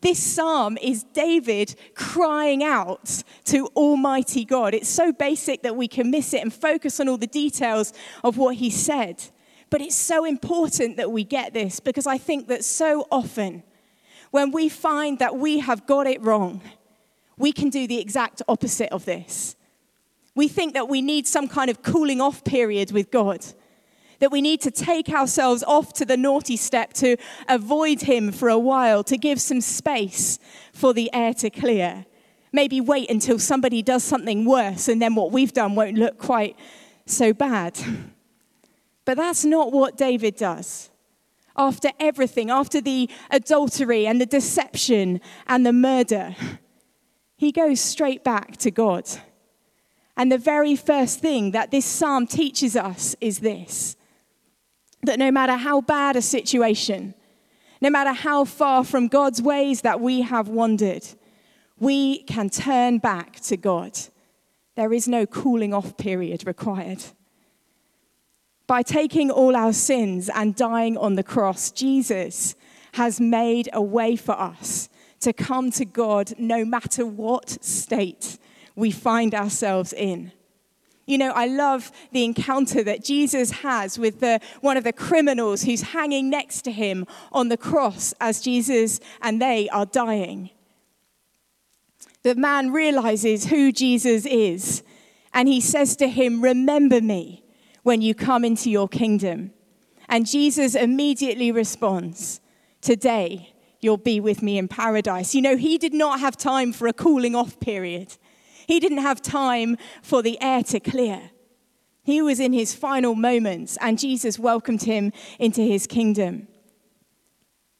This 0.00 0.20
psalm 0.20 0.76
is 0.82 1.04
David 1.04 1.76
crying 1.94 2.64
out 2.64 3.22
to 3.44 3.68
Almighty 3.76 4.44
God. 4.44 4.74
It's 4.74 4.88
so 4.88 5.12
basic 5.12 5.62
that 5.62 5.76
we 5.76 5.86
can 5.86 6.10
miss 6.10 6.34
it 6.34 6.42
and 6.42 6.52
focus 6.52 6.98
on 6.98 7.08
all 7.08 7.18
the 7.18 7.28
details 7.28 7.92
of 8.24 8.36
what 8.36 8.56
he 8.56 8.68
said. 8.68 9.22
But 9.74 9.80
it's 9.80 9.96
so 9.96 10.24
important 10.24 10.98
that 10.98 11.10
we 11.10 11.24
get 11.24 11.52
this 11.52 11.80
because 11.80 12.06
I 12.06 12.16
think 12.16 12.46
that 12.46 12.62
so 12.62 13.08
often 13.10 13.64
when 14.30 14.52
we 14.52 14.68
find 14.68 15.18
that 15.18 15.36
we 15.36 15.58
have 15.58 15.84
got 15.84 16.06
it 16.06 16.22
wrong, 16.22 16.60
we 17.36 17.50
can 17.50 17.70
do 17.70 17.88
the 17.88 17.98
exact 17.98 18.40
opposite 18.46 18.90
of 18.92 19.04
this. 19.04 19.56
We 20.36 20.46
think 20.46 20.74
that 20.74 20.88
we 20.88 21.02
need 21.02 21.26
some 21.26 21.48
kind 21.48 21.70
of 21.70 21.82
cooling 21.82 22.20
off 22.20 22.44
period 22.44 22.92
with 22.92 23.10
God, 23.10 23.44
that 24.20 24.30
we 24.30 24.40
need 24.40 24.60
to 24.60 24.70
take 24.70 25.08
ourselves 25.08 25.64
off 25.64 25.92
to 25.94 26.04
the 26.04 26.16
naughty 26.16 26.56
step 26.56 26.92
to 26.92 27.16
avoid 27.48 28.02
Him 28.02 28.30
for 28.30 28.48
a 28.48 28.58
while, 28.60 29.02
to 29.02 29.18
give 29.18 29.40
some 29.40 29.60
space 29.60 30.38
for 30.72 30.94
the 30.94 31.12
air 31.12 31.34
to 31.34 31.50
clear. 31.50 32.06
Maybe 32.52 32.80
wait 32.80 33.10
until 33.10 33.40
somebody 33.40 33.82
does 33.82 34.04
something 34.04 34.44
worse, 34.44 34.86
and 34.86 35.02
then 35.02 35.16
what 35.16 35.32
we've 35.32 35.52
done 35.52 35.74
won't 35.74 35.98
look 35.98 36.16
quite 36.16 36.56
so 37.06 37.32
bad. 37.32 37.76
But 39.04 39.16
that's 39.16 39.44
not 39.44 39.72
what 39.72 39.96
David 39.96 40.36
does. 40.36 40.90
After 41.56 41.90
everything, 42.00 42.50
after 42.50 42.80
the 42.80 43.08
adultery 43.30 44.06
and 44.06 44.20
the 44.20 44.26
deception 44.26 45.20
and 45.46 45.64
the 45.64 45.72
murder, 45.72 46.34
he 47.36 47.52
goes 47.52 47.80
straight 47.80 48.24
back 48.24 48.56
to 48.58 48.70
God. 48.70 49.08
And 50.16 50.30
the 50.30 50.38
very 50.38 50.76
first 50.76 51.20
thing 51.20 51.52
that 51.52 51.70
this 51.70 51.84
psalm 51.84 52.26
teaches 52.26 52.76
us 52.76 53.14
is 53.20 53.40
this 53.40 53.96
that 55.02 55.18
no 55.18 55.30
matter 55.30 55.56
how 55.56 55.82
bad 55.82 56.16
a 56.16 56.22
situation, 56.22 57.14
no 57.82 57.90
matter 57.90 58.14
how 58.14 58.46
far 58.46 58.82
from 58.82 59.06
God's 59.06 59.42
ways 59.42 59.82
that 59.82 60.00
we 60.00 60.22
have 60.22 60.48
wandered, 60.48 61.06
we 61.78 62.22
can 62.22 62.48
turn 62.48 62.98
back 62.98 63.38
to 63.40 63.58
God. 63.58 63.98
There 64.76 64.94
is 64.94 65.06
no 65.06 65.26
cooling 65.26 65.74
off 65.74 65.98
period 65.98 66.46
required. 66.46 67.04
By 68.66 68.82
taking 68.82 69.30
all 69.30 69.54
our 69.54 69.72
sins 69.72 70.30
and 70.34 70.56
dying 70.56 70.96
on 70.96 71.16
the 71.16 71.22
cross, 71.22 71.70
Jesus 71.70 72.54
has 72.92 73.20
made 73.20 73.68
a 73.72 73.82
way 73.82 74.16
for 74.16 74.32
us 74.32 74.88
to 75.20 75.32
come 75.32 75.70
to 75.72 75.84
God 75.84 76.32
no 76.38 76.64
matter 76.64 77.04
what 77.04 77.62
state 77.62 78.38
we 78.74 78.90
find 78.90 79.34
ourselves 79.34 79.92
in. 79.92 80.32
You 81.06 81.18
know, 81.18 81.32
I 81.32 81.46
love 81.46 81.92
the 82.12 82.24
encounter 82.24 82.82
that 82.82 83.04
Jesus 83.04 83.50
has 83.50 83.98
with 83.98 84.20
the, 84.20 84.40
one 84.62 84.78
of 84.78 84.84
the 84.84 84.92
criminals 84.92 85.62
who's 85.62 85.82
hanging 85.82 86.30
next 86.30 86.62
to 86.62 86.72
him 86.72 87.06
on 87.30 87.48
the 87.48 87.58
cross 87.58 88.14
as 88.20 88.40
Jesus 88.40 89.00
and 89.20 89.40
they 89.40 89.68
are 89.68 89.84
dying. 89.84 90.48
The 92.22 92.34
man 92.34 92.72
realizes 92.72 93.46
who 93.46 93.70
Jesus 93.70 94.24
is, 94.24 94.82
and 95.34 95.46
he 95.46 95.60
says 95.60 95.94
to 95.96 96.08
him, 96.08 96.40
Remember 96.40 97.02
me 97.02 97.43
when 97.84 98.02
you 98.02 98.14
come 98.14 98.44
into 98.44 98.68
your 98.68 98.88
kingdom. 98.88 99.52
And 100.08 100.26
Jesus 100.26 100.74
immediately 100.74 101.52
responds, 101.52 102.40
Today 102.80 103.54
you'll 103.80 103.96
be 103.96 104.18
with 104.18 104.42
me 104.42 104.58
in 104.58 104.66
paradise. 104.66 105.34
You 105.34 105.42
know, 105.42 105.56
he 105.56 105.78
did 105.78 105.94
not 105.94 106.18
have 106.18 106.36
time 106.36 106.72
for 106.72 106.88
a 106.88 106.92
cooling 106.92 107.36
off 107.36 107.60
period, 107.60 108.16
he 108.66 108.80
didn't 108.80 108.98
have 108.98 109.22
time 109.22 109.76
for 110.02 110.22
the 110.22 110.40
air 110.42 110.64
to 110.64 110.80
clear. 110.80 111.30
He 112.02 112.20
was 112.20 112.38
in 112.38 112.52
his 112.52 112.74
final 112.74 113.14
moments, 113.14 113.78
and 113.80 113.98
Jesus 113.98 114.38
welcomed 114.38 114.82
him 114.82 115.10
into 115.38 115.62
his 115.62 115.86
kingdom. 115.86 116.48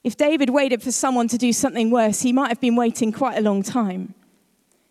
If 0.03 0.17
David 0.17 0.49
waited 0.51 0.83
for 0.83 0.93
someone 0.93 1.29
to 1.29 1.39
do 1.39 1.53
something 1.53 1.91
worse, 1.91 2.23
he 2.23 2.33
might 2.33 2.49
have 2.49 2.61
been 2.61 2.77
waiting 2.77 3.13
quite 3.13 3.37
a 3.37 3.43
long 3.43 3.63
time. 3.63 4.15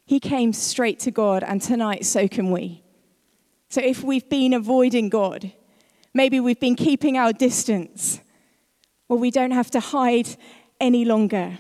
He 0.06 0.20
came 0.20 0.54
straight 0.54 1.00
to 1.00 1.12
God, 1.12 1.44
and 1.44 1.62
tonight 1.62 2.06
so 2.06 2.28
can 2.28 2.52
we. 2.52 2.83
So 3.74 3.82
if 3.82 4.04
we've 4.04 4.30
been 4.30 4.54
avoiding 4.54 5.10
God, 5.10 5.52
maybe 6.14 6.40
we've 6.40 6.60
been 6.60 6.76
keeping 6.76 7.18
our 7.18 7.34
distance, 7.34 8.20
well, 9.10 9.18
we 9.18 9.32
don't 9.32 9.50
have 9.50 9.72
to 9.72 9.80
hide 9.80 10.30
any 10.80 11.06
longer. 11.06 11.58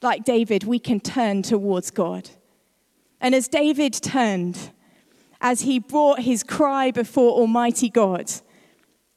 Like 0.00 0.22
David, 0.22 0.62
we 0.62 0.78
can 0.78 1.00
turn 1.00 1.42
towards 1.42 1.90
God. 1.90 2.30
And 3.20 3.34
as 3.34 3.48
David 3.48 3.94
turned, 3.94 4.70
as 5.40 5.62
he 5.62 5.80
brought 5.80 6.20
his 6.20 6.44
cry 6.44 6.92
before 6.92 7.32
Almighty 7.32 7.88
God, 7.88 8.30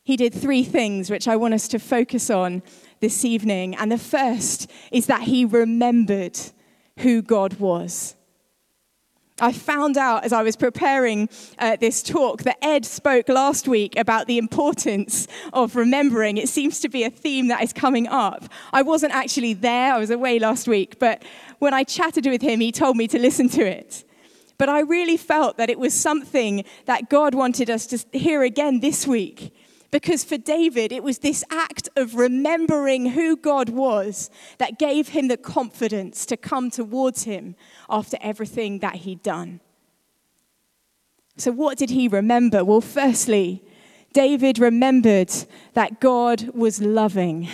he 0.03 0.17
did 0.17 0.33
three 0.33 0.63
things 0.63 1.11
which 1.11 1.27
I 1.27 1.35
want 1.35 1.53
us 1.53 1.67
to 1.67 1.77
focus 1.77 2.31
on 2.31 2.63
this 2.99 3.23
evening. 3.23 3.75
And 3.75 3.91
the 3.91 3.99
first 3.99 4.71
is 4.91 5.05
that 5.05 5.21
he 5.21 5.45
remembered 5.45 6.39
who 6.97 7.21
God 7.21 7.59
was. 7.59 8.15
I 9.39 9.51
found 9.51 9.97
out 9.97 10.23
as 10.23 10.31
I 10.31 10.43
was 10.43 10.55
preparing 10.55 11.27
uh, 11.57 11.75
this 11.77 12.03
talk 12.03 12.43
that 12.43 12.57
Ed 12.63 12.85
spoke 12.85 13.27
last 13.27 13.67
week 13.67 13.97
about 13.97 14.27
the 14.27 14.37
importance 14.37 15.27
of 15.53 15.75
remembering. 15.75 16.37
It 16.37 16.49
seems 16.49 16.79
to 16.81 16.89
be 16.89 17.03
a 17.03 17.09
theme 17.09 17.47
that 17.47 17.63
is 17.63 17.73
coming 17.73 18.07
up. 18.07 18.45
I 18.71 18.83
wasn't 18.83 19.13
actually 19.13 19.53
there, 19.53 19.93
I 19.93 19.97
was 19.97 20.11
away 20.11 20.37
last 20.37 20.67
week, 20.67 20.99
but 20.99 21.23
when 21.57 21.73
I 21.73 21.83
chatted 21.83 22.27
with 22.27 22.43
him, 22.43 22.59
he 22.59 22.71
told 22.71 22.95
me 22.95 23.07
to 23.07 23.17
listen 23.17 23.49
to 23.49 23.65
it. 23.65 24.03
But 24.59 24.69
I 24.69 24.81
really 24.81 25.17
felt 25.17 25.57
that 25.57 25.69
it 25.69 25.79
was 25.79 25.95
something 25.95 26.63
that 26.85 27.09
God 27.09 27.33
wanted 27.33 27.71
us 27.71 27.87
to 27.87 28.17
hear 28.17 28.43
again 28.43 28.81
this 28.81 29.07
week. 29.07 29.51
Because 29.93 30.23
for 30.23 30.39
David, 30.39 30.91
it 30.91 31.03
was 31.03 31.19
this 31.19 31.43
act 31.51 31.87
of 31.95 32.15
remembering 32.15 33.11
who 33.11 33.37
God 33.37 33.69
was 33.69 34.31
that 34.57 34.79
gave 34.79 35.09
him 35.09 35.27
the 35.27 35.37
confidence 35.37 36.25
to 36.25 36.35
come 36.35 36.71
towards 36.71 37.25
him 37.25 37.55
after 37.87 38.17
everything 38.19 38.79
that 38.79 38.95
he'd 38.95 39.21
done. 39.21 39.59
So, 41.37 41.51
what 41.51 41.77
did 41.77 41.91
he 41.91 42.07
remember? 42.07 42.65
Well, 42.65 42.81
firstly, 42.81 43.61
David 44.13 44.57
remembered 44.57 45.31
that 45.73 45.99
God 45.99 46.49
was 46.55 46.81
loving. 46.81 47.47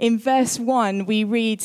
In 0.00 0.18
verse 0.18 0.58
1, 0.58 1.06
we 1.06 1.22
read, 1.22 1.62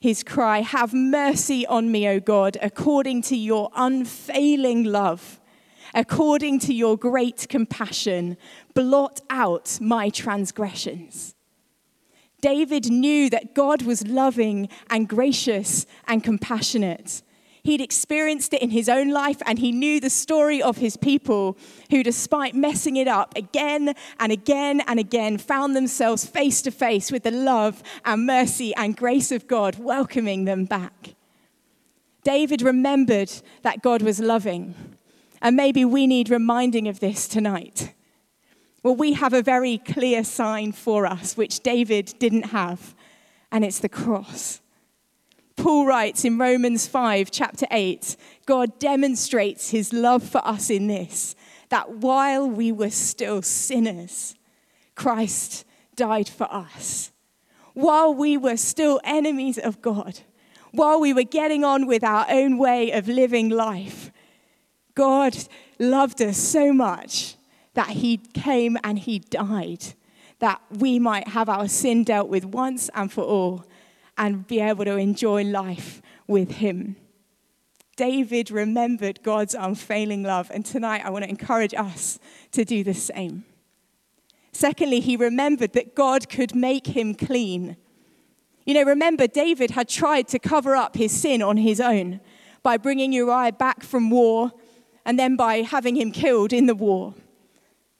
his 0.00 0.24
cry, 0.24 0.62
Have 0.62 0.92
mercy 0.92 1.64
on 1.68 1.92
me, 1.92 2.08
O 2.08 2.18
God, 2.18 2.58
according 2.60 3.22
to 3.22 3.36
your 3.36 3.70
unfailing 3.76 4.82
love, 4.82 5.38
according 5.96 6.60
to 6.60 6.74
your 6.74 6.96
great 6.96 7.48
compassion. 7.48 8.36
Blot 8.74 9.20
out 9.30 9.78
my 9.80 10.10
transgressions. 10.10 11.34
David 12.42 12.90
knew 12.90 13.30
that 13.30 13.54
God 13.54 13.82
was 13.82 14.06
loving 14.06 14.68
and 14.90 15.08
gracious 15.08 15.86
and 16.06 16.22
compassionate. 16.22 17.22
He'd 17.64 17.80
experienced 17.80 18.52
it 18.52 18.62
in 18.62 18.70
his 18.70 18.88
own 18.88 19.10
life, 19.10 19.42
and 19.44 19.58
he 19.58 19.72
knew 19.72 19.98
the 19.98 20.10
story 20.10 20.62
of 20.62 20.76
his 20.76 20.96
people 20.96 21.58
who, 21.90 22.04
despite 22.04 22.54
messing 22.54 22.96
it 22.96 23.08
up 23.08 23.36
again 23.36 23.94
and 24.20 24.30
again 24.30 24.82
and 24.86 25.00
again, 25.00 25.38
found 25.38 25.74
themselves 25.74 26.24
face 26.26 26.62
to 26.62 26.70
face 26.70 27.10
with 27.10 27.24
the 27.24 27.32
love 27.32 27.82
and 28.04 28.24
mercy 28.24 28.72
and 28.76 28.96
grace 28.96 29.32
of 29.32 29.48
God, 29.48 29.80
welcoming 29.80 30.44
them 30.44 30.66
back. 30.66 31.14
David 32.22 32.62
remembered 32.62 33.32
that 33.62 33.82
God 33.82 34.02
was 34.02 34.20
loving, 34.20 34.95
and 35.46 35.54
maybe 35.54 35.84
we 35.84 36.08
need 36.08 36.28
reminding 36.28 36.88
of 36.88 36.98
this 36.98 37.28
tonight. 37.28 37.94
Well, 38.82 38.96
we 38.96 39.12
have 39.12 39.32
a 39.32 39.42
very 39.42 39.78
clear 39.78 40.24
sign 40.24 40.72
for 40.72 41.06
us, 41.06 41.36
which 41.36 41.60
David 41.60 42.12
didn't 42.18 42.46
have, 42.46 42.96
and 43.52 43.64
it's 43.64 43.78
the 43.78 43.88
cross. 43.88 44.60
Paul 45.54 45.86
writes 45.86 46.24
in 46.24 46.36
Romans 46.36 46.88
5, 46.88 47.30
chapter 47.30 47.64
8, 47.70 48.16
God 48.44 48.80
demonstrates 48.80 49.70
his 49.70 49.92
love 49.92 50.24
for 50.24 50.44
us 50.44 50.68
in 50.68 50.88
this 50.88 51.36
that 51.68 51.90
while 51.90 52.50
we 52.50 52.72
were 52.72 52.90
still 52.90 53.40
sinners, 53.40 54.34
Christ 54.96 55.64
died 55.94 56.28
for 56.28 56.52
us. 56.52 57.12
While 57.74 58.12
we 58.12 58.36
were 58.36 58.56
still 58.56 59.00
enemies 59.04 59.58
of 59.58 59.80
God, 59.80 60.18
while 60.72 60.98
we 60.98 61.12
were 61.12 61.22
getting 61.22 61.62
on 61.62 61.86
with 61.86 62.02
our 62.02 62.26
own 62.28 62.58
way 62.58 62.90
of 62.90 63.06
living 63.06 63.48
life, 63.48 64.10
God 64.96 65.36
loved 65.78 66.20
us 66.20 66.36
so 66.36 66.72
much 66.72 67.36
that 67.74 67.90
he 67.90 68.16
came 68.16 68.76
and 68.82 68.98
he 68.98 69.20
died, 69.20 69.84
that 70.40 70.60
we 70.70 70.98
might 70.98 71.28
have 71.28 71.48
our 71.48 71.68
sin 71.68 72.02
dealt 72.02 72.28
with 72.28 72.44
once 72.44 72.90
and 72.94 73.12
for 73.12 73.22
all 73.22 73.64
and 74.18 74.46
be 74.46 74.60
able 74.60 74.84
to 74.84 74.96
enjoy 74.96 75.44
life 75.44 76.00
with 76.26 76.52
Him. 76.52 76.96
David 77.96 78.50
remembered 78.50 79.22
God's 79.22 79.54
unfailing 79.54 80.22
love, 80.22 80.50
and 80.52 80.64
tonight 80.64 81.02
I 81.04 81.10
want 81.10 81.24
to 81.24 81.30
encourage 81.30 81.74
us 81.74 82.18
to 82.52 82.64
do 82.64 82.84
the 82.84 82.94
same. 82.94 83.44
Secondly, 84.52 85.00
he 85.00 85.16
remembered 85.16 85.72
that 85.74 85.94
God 85.94 86.28
could 86.28 86.54
make 86.54 86.88
him 86.88 87.14
clean. 87.14 87.76
You 88.64 88.74
know, 88.74 88.84
remember, 88.84 89.26
David 89.26 89.72
had 89.72 89.88
tried 89.88 90.28
to 90.28 90.38
cover 90.38 90.74
up 90.74 90.96
his 90.96 91.12
sin 91.12 91.42
on 91.42 91.58
his 91.58 91.80
own 91.80 92.20
by 92.62 92.76
bringing 92.76 93.12
Uriah 93.12 93.52
back 93.52 93.82
from 93.82 94.10
war 94.10 94.52
and 95.06 95.18
then 95.18 95.36
by 95.36 95.62
having 95.62 95.96
him 95.96 96.10
killed 96.10 96.52
in 96.52 96.66
the 96.66 96.74
war. 96.74 97.14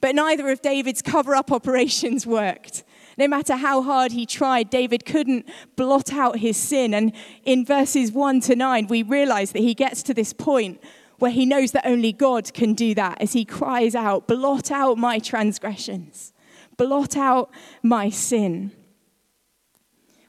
But 0.03 0.15
neither 0.15 0.51
of 0.51 0.61
David's 0.61 1.01
cover 1.01 1.35
up 1.35 1.51
operations 1.51 2.27
worked. 2.27 2.85
No 3.17 3.29
matter 3.29 3.57
how 3.57 3.81
hard 3.81 4.13
he 4.13 4.27
tried, 4.27 4.69
David 4.69 5.07
couldn't 5.07 5.49
blot 5.77 6.13
out 6.13 6.41
his 6.41 6.59
sin. 6.59 6.93
And 6.93 7.13
in 7.45 7.65
verses 7.65 8.13
1 8.13 8.41
to 8.43 8.57
9, 8.57 8.89
we 8.89 9.03
realize 9.03 9.53
that 9.53 9.63
he 9.63 9.73
gets 9.73 10.03
to 10.03 10.13
this 10.13 10.35
point 10.35 10.83
where 11.19 11.31
he 11.31 11.47
knows 11.47 11.73
that 11.73 11.87
only 11.87 12.13
God 12.13 12.53
can 12.53 12.75
do 12.75 12.95
that 12.95 13.23
as 13.23 13.33
he 13.33 13.45
cries 13.47 13.95
out, 13.95 14.29
Blot 14.29 14.71
out 14.71 14.99
my 14.99 15.19
transgressions, 15.19 16.35
blot 16.77 17.17
out 17.17 17.51
my 17.83 18.11
sin. 18.11 18.73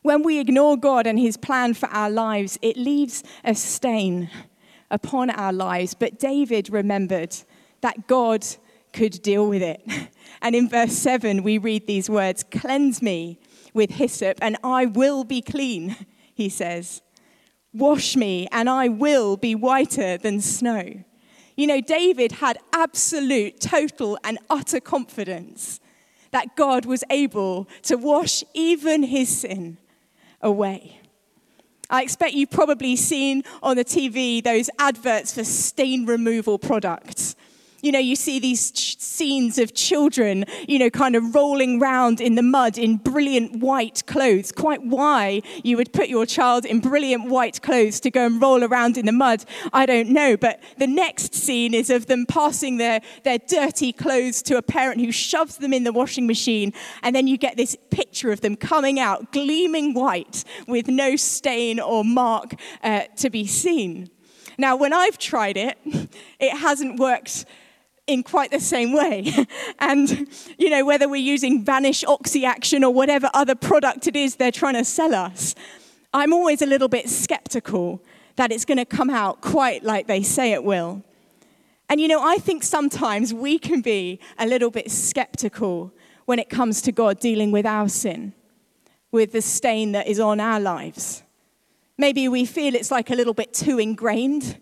When 0.01 0.23
we 0.23 0.39
ignore 0.39 0.77
God 0.77 1.05
and 1.05 1.19
his 1.19 1.35
plan 1.35 1.73
for 1.73 1.89
our 1.89 2.09
lives, 2.09 2.57
it 2.61 2.77
leaves 2.77 3.23
a 3.43 3.53
stain 3.53 4.29
upon 4.89 5.29
our 5.29 5.53
lives. 5.53 5.93
But 5.93 6.19
David 6.19 6.69
remembered 6.69 7.35
that 7.81 8.07
God 8.07 8.45
could 8.93 9.21
deal 9.21 9.47
with 9.47 9.61
it. 9.61 9.81
And 10.39 10.55
in 10.55 10.69
verse 10.69 10.93
7, 10.93 11.41
we 11.41 11.57
read 11.57 11.87
these 11.87 12.11
words 12.11 12.43
Cleanse 12.43 13.01
me 13.01 13.39
with 13.73 13.91
hyssop, 13.91 14.37
and 14.39 14.55
I 14.63 14.85
will 14.85 15.23
be 15.23 15.41
clean, 15.41 15.95
he 16.35 16.47
says. 16.47 17.01
Wash 17.73 18.15
me, 18.15 18.47
and 18.51 18.69
I 18.69 18.87
will 18.87 19.35
be 19.35 19.55
whiter 19.55 20.17
than 20.17 20.41
snow. 20.41 21.03
You 21.55 21.65
know, 21.67 21.81
David 21.81 22.33
had 22.33 22.59
absolute, 22.71 23.59
total, 23.59 24.17
and 24.23 24.37
utter 24.49 24.79
confidence 24.79 25.79
that 26.31 26.55
God 26.55 26.85
was 26.85 27.03
able 27.09 27.67
to 27.83 27.95
wash 27.95 28.43
even 28.53 29.03
his 29.03 29.39
sin 29.39 29.79
away. 30.41 30.96
I 31.89 32.03
expect 32.03 32.33
you've 32.33 32.51
probably 32.51 32.95
seen 32.97 33.43
on 33.63 33.77
the 33.77 33.85
TV 33.85 34.43
those 34.43 34.69
adverts 34.77 35.33
for 35.33 35.43
stain 35.43 36.05
removal 36.05 36.59
products 36.59 37.36
you 37.81 37.91
know, 37.91 37.99
you 37.99 38.15
see 38.15 38.39
these 38.39 38.71
ch- 38.71 38.99
scenes 38.99 39.57
of 39.57 39.73
children, 39.73 40.45
you 40.67 40.79
know, 40.79 40.89
kind 40.89 41.15
of 41.15 41.35
rolling 41.35 41.81
around 41.81 42.21
in 42.21 42.35
the 42.35 42.41
mud 42.41 42.77
in 42.77 42.97
brilliant 42.97 43.59
white 43.59 44.05
clothes. 44.05 44.51
Quite 44.51 44.83
why 44.83 45.41
you 45.63 45.77
would 45.77 45.93
put 45.93 46.07
your 46.07 46.25
child 46.25 46.65
in 46.65 46.79
brilliant 46.79 47.29
white 47.29 47.61
clothes 47.61 47.99
to 48.01 48.11
go 48.11 48.25
and 48.25 48.41
roll 48.41 48.63
around 48.63 48.97
in 48.97 49.05
the 49.05 49.11
mud, 49.11 49.45
I 49.73 49.85
don't 49.85 50.09
know. 50.09 50.37
But 50.37 50.61
the 50.77 50.87
next 50.87 51.33
scene 51.33 51.73
is 51.73 51.89
of 51.89 52.07
them 52.07 52.25
passing 52.25 52.77
their, 52.77 53.01
their 53.23 53.37
dirty 53.37 53.91
clothes 53.91 54.41
to 54.43 54.57
a 54.57 54.61
parent 54.61 55.01
who 55.01 55.11
shoves 55.11 55.57
them 55.57 55.73
in 55.73 55.83
the 55.83 55.93
washing 55.93 56.27
machine. 56.27 56.73
And 57.03 57.15
then 57.15 57.27
you 57.27 57.37
get 57.37 57.57
this 57.57 57.75
picture 57.89 58.31
of 58.31 58.41
them 58.41 58.55
coming 58.55 58.99
out 58.99 59.31
gleaming 59.31 59.93
white 59.93 60.43
with 60.67 60.87
no 60.87 61.15
stain 61.15 61.79
or 61.79 62.03
mark 62.03 62.55
uh, 62.83 63.03
to 63.17 63.29
be 63.29 63.45
seen. 63.45 64.09
Now, 64.57 64.75
when 64.75 64.93
I've 64.93 65.17
tried 65.17 65.57
it, 65.57 65.77
it 66.39 66.57
hasn't 66.57 66.99
worked 66.99 67.45
in 68.07 68.23
quite 68.23 68.51
the 68.51 68.59
same 68.59 68.93
way. 68.93 69.31
and, 69.79 70.27
you 70.57 70.69
know, 70.69 70.85
whether 70.85 71.07
we're 71.07 71.17
using 71.17 71.63
Vanish 71.63 72.03
Oxy 72.05 72.45
Action 72.45 72.83
or 72.83 72.93
whatever 72.93 73.29
other 73.33 73.55
product 73.55 74.07
it 74.07 74.15
is 74.15 74.37
they're 74.37 74.51
trying 74.51 74.75
to 74.75 74.85
sell 74.85 75.13
us, 75.13 75.53
I'm 76.13 76.33
always 76.33 76.61
a 76.61 76.65
little 76.65 76.87
bit 76.87 77.09
skeptical 77.09 78.01
that 78.37 78.51
it's 78.51 78.65
going 78.65 78.77
to 78.77 78.85
come 78.85 79.09
out 79.09 79.41
quite 79.41 79.83
like 79.83 80.07
they 80.07 80.23
say 80.23 80.53
it 80.53 80.63
will. 80.63 81.03
And 81.89 82.01
you 82.01 82.07
know, 82.07 82.21
I 82.21 82.37
think 82.37 82.63
sometimes 82.63 83.33
we 83.33 83.59
can 83.59 83.81
be 83.81 84.19
a 84.37 84.45
little 84.45 84.71
bit 84.71 84.91
skeptical 84.91 85.93
when 86.25 86.39
it 86.39 86.49
comes 86.49 86.81
to 86.83 86.91
God 86.91 87.19
dealing 87.19 87.51
with 87.51 87.65
our 87.65 87.87
sin, 87.87 88.33
with 89.11 89.31
the 89.31 89.41
stain 89.41 89.93
that 89.93 90.07
is 90.07 90.19
on 90.19 90.39
our 90.39 90.59
lives. 90.59 91.23
Maybe 91.97 92.27
we 92.27 92.45
feel 92.45 92.75
it's 92.75 92.91
like 92.91 93.09
a 93.09 93.15
little 93.15 93.33
bit 93.33 93.53
too 93.53 93.79
ingrained, 93.79 94.59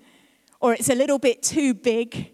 or 0.59 0.73
it's 0.73 0.89
a 0.89 0.95
little 0.95 1.19
bit 1.19 1.41
too 1.41 1.73
big, 1.73 2.31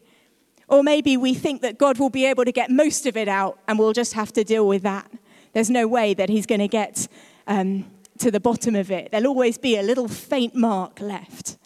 or 0.71 0.83
maybe 0.83 1.17
we 1.17 1.33
think 1.33 1.61
that 1.61 1.77
God 1.77 1.99
will 1.99 2.09
be 2.09 2.25
able 2.25 2.45
to 2.45 2.51
get 2.51 2.71
most 2.71 3.05
of 3.05 3.17
it 3.17 3.27
out 3.27 3.59
and 3.67 3.77
we'll 3.77 3.91
just 3.91 4.13
have 4.13 4.31
to 4.33 4.43
deal 4.45 4.65
with 4.65 4.83
that. 4.83 5.11
There's 5.51 5.69
no 5.69 5.85
way 5.85 6.13
that 6.13 6.29
He's 6.29 6.45
going 6.45 6.61
to 6.61 6.69
get 6.69 7.09
um, 7.45 7.91
to 8.19 8.31
the 8.31 8.39
bottom 8.39 8.73
of 8.75 8.89
it. 8.89 9.11
There'll 9.11 9.27
always 9.27 9.57
be 9.57 9.75
a 9.75 9.83
little 9.83 10.07
faint 10.07 10.55
mark 10.55 11.01
left. 11.01 11.57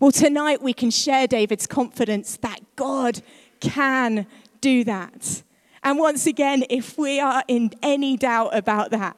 Well, 0.00 0.10
tonight 0.10 0.60
we 0.60 0.72
can 0.72 0.90
share 0.90 1.28
David's 1.28 1.68
confidence 1.68 2.36
that 2.38 2.60
God 2.74 3.22
can 3.60 4.26
do 4.60 4.82
that. 4.82 5.44
And 5.84 5.96
once 5.96 6.26
again, 6.26 6.64
if 6.68 6.98
we 6.98 7.20
are 7.20 7.44
in 7.46 7.70
any 7.82 8.16
doubt 8.16 8.50
about 8.52 8.90
that, 8.90 9.16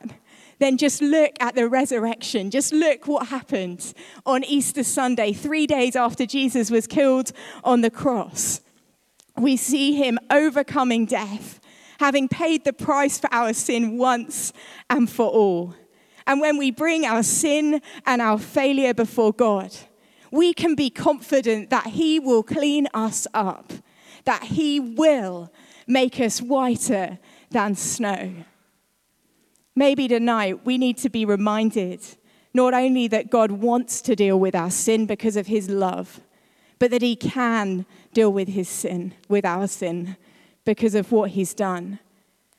then 0.58 0.76
just 0.76 1.00
look 1.00 1.32
at 1.40 1.54
the 1.54 1.70
resurrection. 1.70 2.50
Just 2.50 2.74
look 2.74 3.06
what 3.06 3.28
happened 3.28 3.94
on 4.26 4.44
Easter 4.44 4.84
Sunday, 4.84 5.32
three 5.32 5.66
days 5.66 5.96
after 5.96 6.26
Jesus 6.26 6.70
was 6.70 6.86
killed 6.86 7.32
on 7.64 7.80
the 7.80 7.90
cross. 7.90 8.60
We 9.40 9.56
see 9.56 9.94
him 9.94 10.18
overcoming 10.30 11.06
death, 11.06 11.60
having 11.98 12.28
paid 12.28 12.64
the 12.64 12.72
price 12.72 13.18
for 13.18 13.32
our 13.32 13.52
sin 13.54 13.96
once 13.96 14.52
and 14.88 15.08
for 15.10 15.26
all. 15.28 15.74
And 16.26 16.40
when 16.40 16.58
we 16.58 16.70
bring 16.70 17.06
our 17.06 17.22
sin 17.22 17.80
and 18.06 18.22
our 18.22 18.38
failure 18.38 18.94
before 18.94 19.32
God, 19.32 19.74
we 20.30 20.52
can 20.52 20.74
be 20.74 20.90
confident 20.90 21.70
that 21.70 21.88
He 21.88 22.20
will 22.20 22.42
clean 22.42 22.86
us 22.94 23.26
up, 23.34 23.72
that 24.24 24.44
He 24.44 24.78
will 24.78 25.52
make 25.86 26.20
us 26.20 26.40
whiter 26.40 27.18
than 27.50 27.74
snow. 27.74 28.32
Maybe 29.74 30.06
tonight 30.06 30.64
we 30.64 30.78
need 30.78 30.98
to 30.98 31.08
be 31.08 31.24
reminded 31.24 32.00
not 32.52 32.74
only 32.74 33.08
that 33.08 33.30
God 33.30 33.50
wants 33.50 34.00
to 34.02 34.14
deal 34.14 34.38
with 34.38 34.54
our 34.54 34.70
sin 34.70 35.06
because 35.06 35.36
of 35.36 35.46
His 35.46 35.68
love, 35.68 36.20
but 36.78 36.90
that 36.90 37.02
He 37.02 37.16
can 37.16 37.86
deal 38.12 38.32
with 38.32 38.48
His 38.48 38.68
sin, 38.68 39.14
with 39.28 39.44
our 39.44 39.66
sin, 39.66 40.16
because 40.64 40.94
of 40.94 41.12
what 41.12 41.30
He's 41.30 41.54
done. 41.54 41.98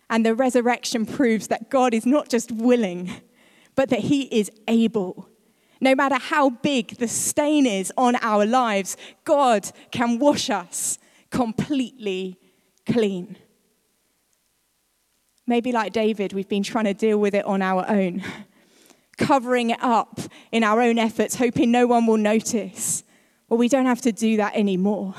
And 0.09 0.25
the 0.25 0.35
resurrection 0.35 1.05
proves 1.05 1.47
that 1.47 1.69
God 1.69 1.93
is 1.93 2.05
not 2.05 2.29
just 2.29 2.51
willing, 2.51 3.11
but 3.75 3.89
that 3.89 3.99
He 3.99 4.23
is 4.23 4.51
able. 4.67 5.29
No 5.79 5.95
matter 5.95 6.17
how 6.19 6.49
big 6.49 6.97
the 6.97 7.07
stain 7.07 7.65
is 7.65 7.91
on 7.97 8.15
our 8.17 8.45
lives, 8.45 8.97
God 9.25 9.71
can 9.91 10.19
wash 10.19 10.49
us 10.49 10.99
completely 11.31 12.37
clean. 12.85 13.37
Maybe 15.47 15.71
like 15.71 15.91
David, 15.91 16.33
we've 16.33 16.47
been 16.47 16.63
trying 16.63 16.85
to 16.85 16.93
deal 16.93 17.17
with 17.17 17.33
it 17.33 17.45
on 17.45 17.61
our 17.61 17.85
own, 17.89 18.23
covering 19.17 19.71
it 19.71 19.79
up 19.81 20.19
in 20.51 20.63
our 20.63 20.81
own 20.81 20.99
efforts, 20.99 21.35
hoping 21.35 21.71
no 21.71 21.87
one 21.87 22.05
will 22.05 22.17
notice. 22.17 23.03
Well, 23.49 23.57
we 23.57 23.67
don't 23.67 23.87
have 23.87 24.01
to 24.01 24.11
do 24.11 24.37
that 24.37 24.55
anymore. 24.55 25.15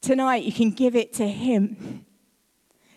Tonight, 0.00 0.44
you 0.44 0.52
can 0.52 0.70
give 0.70 0.94
it 0.94 1.12
to 1.14 1.26
Him. 1.26 2.04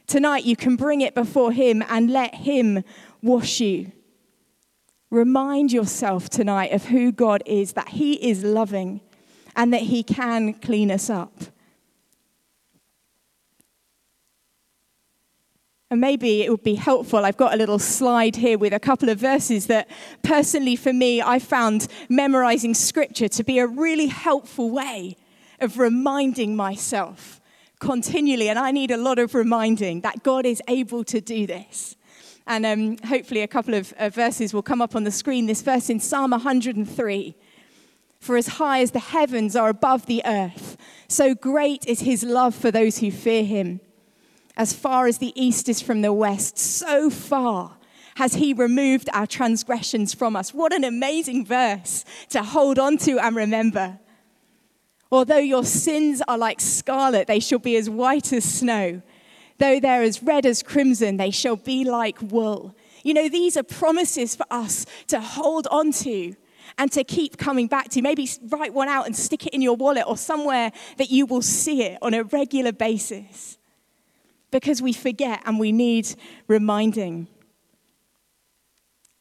Tonight, 0.08 0.46
you 0.46 0.56
can 0.56 0.76
bring 0.76 1.02
it 1.02 1.16
before 1.16 1.52
Him 1.52 1.84
and 1.90 2.12
let 2.12 2.36
Him 2.36 2.84
wash 3.22 3.60
you. 3.60 3.92
Remind 5.10 5.72
yourself 5.72 6.30
tonight 6.30 6.72
of 6.72 6.86
who 6.86 7.12
God 7.12 7.42
is, 7.46 7.74
that 7.74 7.90
He 7.90 8.14
is 8.14 8.44
loving 8.44 9.02
and 9.56 9.74
that 9.74 9.82
He 9.82 10.04
can 10.04 10.54
clean 10.54 10.92
us 10.92 11.10
up. 11.10 11.34
And 15.92 16.00
maybe 16.00 16.44
it 16.44 16.52
would 16.52 16.62
be 16.62 16.76
helpful. 16.76 17.26
I've 17.26 17.38
got 17.38 17.56
a 17.56 17.58
little 17.58 17.80
slide 17.80 18.36
here 18.36 18.60
with 18.60 18.74
a 18.74 18.80
couple 18.80 19.10
of 19.10 19.18
verses 19.18 19.66
that, 19.68 19.90
personally, 20.22 20.76
for 20.76 20.94
me, 20.94 21.20
I 21.20 21.40
found 21.40 21.88
memorizing 22.10 22.76
scripture 22.76 23.28
to 23.30 23.44
be 23.44 23.58
a 23.58 23.66
really 23.66 24.06
helpful 24.06 24.70
way 24.70 25.18
of 25.62 25.78
reminding 25.78 26.56
myself 26.56 27.40
continually. 27.80 28.50
And 28.50 28.60
I 28.60 28.72
need 28.72 28.92
a 28.92 28.98
lot 28.98 29.20
of 29.20 29.34
reminding 29.34 30.02
that 30.02 30.24
God 30.24 30.46
is 30.46 30.62
able 30.68 31.04
to 31.06 31.22
do 31.22 31.48
this. 31.48 31.96
And 32.46 32.66
um, 32.66 32.98
hopefully, 33.08 33.42
a 33.42 33.48
couple 33.48 33.76
of 33.76 33.94
uh, 33.94 34.10
verses 34.10 34.54
will 34.54 34.64
come 34.64 34.82
up 34.82 34.96
on 34.96 35.04
the 35.04 35.12
screen. 35.12 35.46
This 35.46 35.62
verse 35.62 35.90
in 35.90 36.00
Psalm 36.00 36.32
103 36.32 37.36
For 38.20 38.38
as 38.38 38.48
high 38.48 38.82
as 38.82 38.92
the 38.92 39.00
heavens 39.00 39.56
are 39.56 39.70
above 39.70 40.08
the 40.08 40.24
earth, 40.26 40.76
so 41.08 41.36
great 41.36 41.86
is 41.86 42.02
his 42.02 42.24
love 42.24 42.56
for 42.56 42.72
those 42.72 42.98
who 43.00 43.12
fear 43.12 43.44
him. 43.44 43.82
As 44.58 44.74
far 44.74 45.06
as 45.06 45.20
the 45.20 45.32
east 45.42 45.70
is 45.70 45.80
from 45.80 46.02
the 46.02 46.12
west, 46.12 46.58
so 46.58 47.10
far 47.10 47.78
has 48.16 48.34
he 48.34 48.52
removed 48.52 49.10
our 49.14 49.26
transgressions 49.28 50.14
from 50.14 50.36
us. 50.36 50.54
What 50.54 50.74
an 50.74 50.84
amazing 50.84 51.46
verse 51.46 52.04
to 52.30 52.44
hold 52.44 52.78
on 52.78 52.98
to 52.98 53.20
and 53.20 53.36
remember. 53.36 54.00
Although 55.12 55.38
your 55.38 55.66
sins 55.66 56.22
are 56.28 56.38
like 56.38 56.62
scarlet, 56.62 57.28
they 57.28 57.40
shall 57.40 57.60
be 57.60 57.76
as 57.76 57.90
white 57.90 58.32
as 58.32 58.46
snow. 58.46 59.02
Though 59.58 59.80
they're 59.80 60.04
as 60.04 60.22
red 60.24 60.46
as 60.46 60.64
crimson, 60.64 61.18
they 61.18 61.32
shall 61.32 61.56
be 61.56 61.84
like 61.84 62.22
wool. 62.22 62.76
You 63.04 63.14
know, 63.14 63.28
these 63.28 63.58
are 63.58 63.64
promises 63.64 64.36
for 64.36 64.46
us 64.52 64.86
to 65.08 65.20
hold 65.20 65.68
on 65.72 65.92
to 65.94 66.36
and 66.78 66.92
to 66.92 67.04
keep 67.04 67.38
coming 67.38 67.68
back 67.68 67.90
to. 67.90 68.02
Maybe 68.02 68.30
write 68.50 68.74
one 68.74 68.88
out 68.88 69.06
and 69.06 69.16
stick 69.16 69.48
it 69.48 69.54
in 69.54 69.62
your 69.62 69.76
wallet 69.76 70.06
or 70.08 70.16
somewhere 70.18 70.72
that 70.98 71.10
you 71.10 71.26
will 71.26 71.42
see 71.42 71.84
it 71.84 71.98
on 72.02 72.14
a 72.14 72.24
regular 72.24 72.72
basis. 72.72 73.58
Because 74.52 74.82
we 74.82 74.94
forget 74.94 75.42
and 75.46 75.60
we 75.60 75.72
need 75.72 76.14
reminding. 76.48 77.28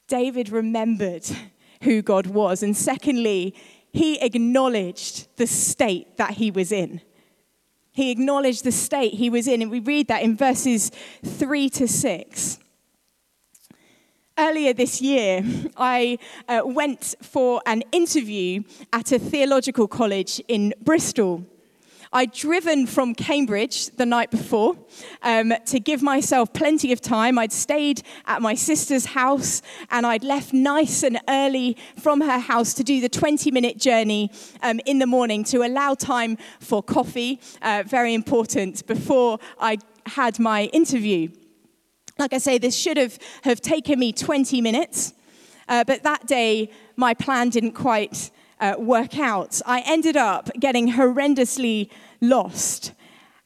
David 0.07 0.51
remembered 0.51 1.25
who 1.83 2.03
God 2.03 2.27
was. 2.27 2.63
And 2.63 2.77
secondly, 2.77 3.55
he 3.99 4.21
acknowledged 4.21 5.27
the 5.37 5.47
state 5.47 6.17
that 6.19 6.31
he 6.31 6.53
was 6.53 6.71
in. 6.71 7.01
He 7.91 8.13
acknowledged 8.13 8.63
the 8.63 8.71
state 8.71 9.15
he 9.15 9.29
was 9.29 9.49
in, 9.49 9.61
and 9.61 9.73
we 9.73 9.81
read 9.81 10.07
that 10.07 10.23
in 10.23 10.37
verses 10.37 10.93
3 11.25 11.69
to 11.71 11.89
6. 11.89 12.59
Earlier 14.39 14.73
this 14.73 15.03
year, 15.03 15.45
I 15.77 16.19
uh, 16.49 16.61
went 16.65 17.17
for 17.21 17.61
an 17.67 17.83
interview 17.91 18.63
at 18.93 19.11
a 19.11 19.19
theological 19.19 19.89
college 19.89 20.41
in 20.47 20.75
Bristol. 20.81 21.45
I'd 22.13 22.33
driven 22.33 22.87
from 22.87 23.15
Cambridge 23.15 23.87
the 23.97 24.07
night 24.07 24.31
before 24.31 24.77
um, 25.23 25.53
to 25.67 25.79
give 25.79 26.03
myself 26.03 26.53
plenty 26.53 26.93
of 26.93 27.01
time. 27.01 27.39
I'd 27.39 27.53
stayed 27.53 28.03
at 28.27 28.41
my 28.41 28.55
sister's 28.55 29.07
house 29.07 29.61
and 29.91 30.07
I'd 30.07 30.25
left 30.25 30.53
nice 30.53 31.03
and 31.03 31.21
early 31.29 31.77
from 31.99 32.23
her 32.23 32.39
house 32.39 32.73
to 32.75 32.85
do 32.85 33.01
the 33.01 33.09
20 33.09 33.51
minute 33.51 33.79
journey 33.79 34.31
um, 34.63 34.81
in 34.87 34.99
the 34.99 35.07
morning 35.07 35.45
to 35.45 35.59
allow 35.59 35.95
time 35.95 36.39
for 36.61 36.83
coffee, 36.83 37.41
uh, 37.61 37.85
very 37.87 38.15
important, 38.15 38.87
before 38.87 39.39
I 39.59 39.79
had 40.07 40.39
my 40.39 40.65
interview. 40.67 41.29
Like 42.19 42.33
I 42.33 42.39
say, 42.39 42.59
this 42.59 42.77
should 42.77 42.97
have, 42.97 43.19
have 43.45 43.61
taken 43.61 43.99
me 43.99 44.13
20 44.13 44.61
minutes, 44.61 45.13
uh, 45.69 45.85
but 45.85 46.03
that 46.05 46.27
day 46.27 46.71
my 46.97 47.15
plan 47.15 47.51
didn't 47.51 47.73
quite 47.73 48.31
uh, 48.61 48.75
work 48.79 49.19
out. 49.19 49.61
I 49.67 49.83
ended 49.87 50.17
up 50.17 50.51
getting 50.59 50.93
horrendously 50.93 51.91
lost 52.21 52.93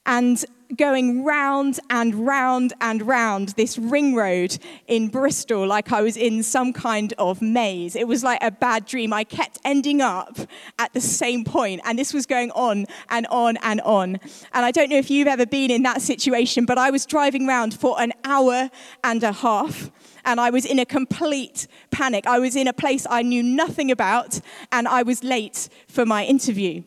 and 0.07 0.45
going 0.77 1.25
round 1.25 1.79
and 1.91 2.27
round 2.27 2.73
and 2.81 3.03
round 3.03 3.51
this 3.51 3.77
ring 3.79 4.15
road 4.15 4.59
in 4.87 5.09
Bristol 5.09 5.67
like 5.67 5.93
I 5.93 6.01
was 6.01 6.17
in 6.17 6.43
some 6.43 6.73
kind 6.73 7.13
of 7.19 7.43
maze. 7.43 7.95
It 7.95 8.09
was 8.09 8.25
like 8.25 8.43
a 8.43 8.51
bad 8.51 8.87
dream. 8.87 9.13
I 9.13 9.25
kept 9.25 9.59
ending 9.65 10.01
up 10.01 10.39
at 10.79 10.93
the 10.93 11.01
same 11.01 11.45
point, 11.45 11.83
and 11.85 11.99
this 11.99 12.15
was 12.15 12.27
going 12.27 12.51
on 12.53 12.87
and 13.11 13.27
on 13.29 13.59
and 13.59 13.81
on. 13.83 14.19
And 14.53 14.65
I 14.65 14.71
don't 14.71 14.89
know 14.89 14.97
if 14.97 15.11
you've 15.11 15.29
ever 15.29 15.47
been 15.47 15.71
in 15.71 15.83
that 15.83 16.01
situation, 16.01 16.65
but 16.65 16.79
I 16.79 16.91
was 16.91 17.07
driving 17.07 17.47
round 17.47 17.75
for 17.75 18.01
an 18.01 18.13
hour 18.25 18.71
and 19.05 19.23
a 19.23 19.33
half 19.33 19.91
and 20.25 20.41
I 20.41 20.51
was 20.51 20.65
in 20.65 20.79
a 20.79 20.85
complete 20.85 21.67
panic. 21.91 22.27
I 22.27 22.39
was 22.39 22.57
in 22.57 22.69
a 22.69 22.73
place 22.73 23.07
I 23.09 23.23
knew 23.23 23.43
nothing 23.43 23.91
about, 23.91 24.41
and 24.71 24.89
I 24.89 25.03
was 25.03 25.23
late 25.23 25.69
for 25.89 26.05
my 26.07 26.25
interview. 26.25 26.83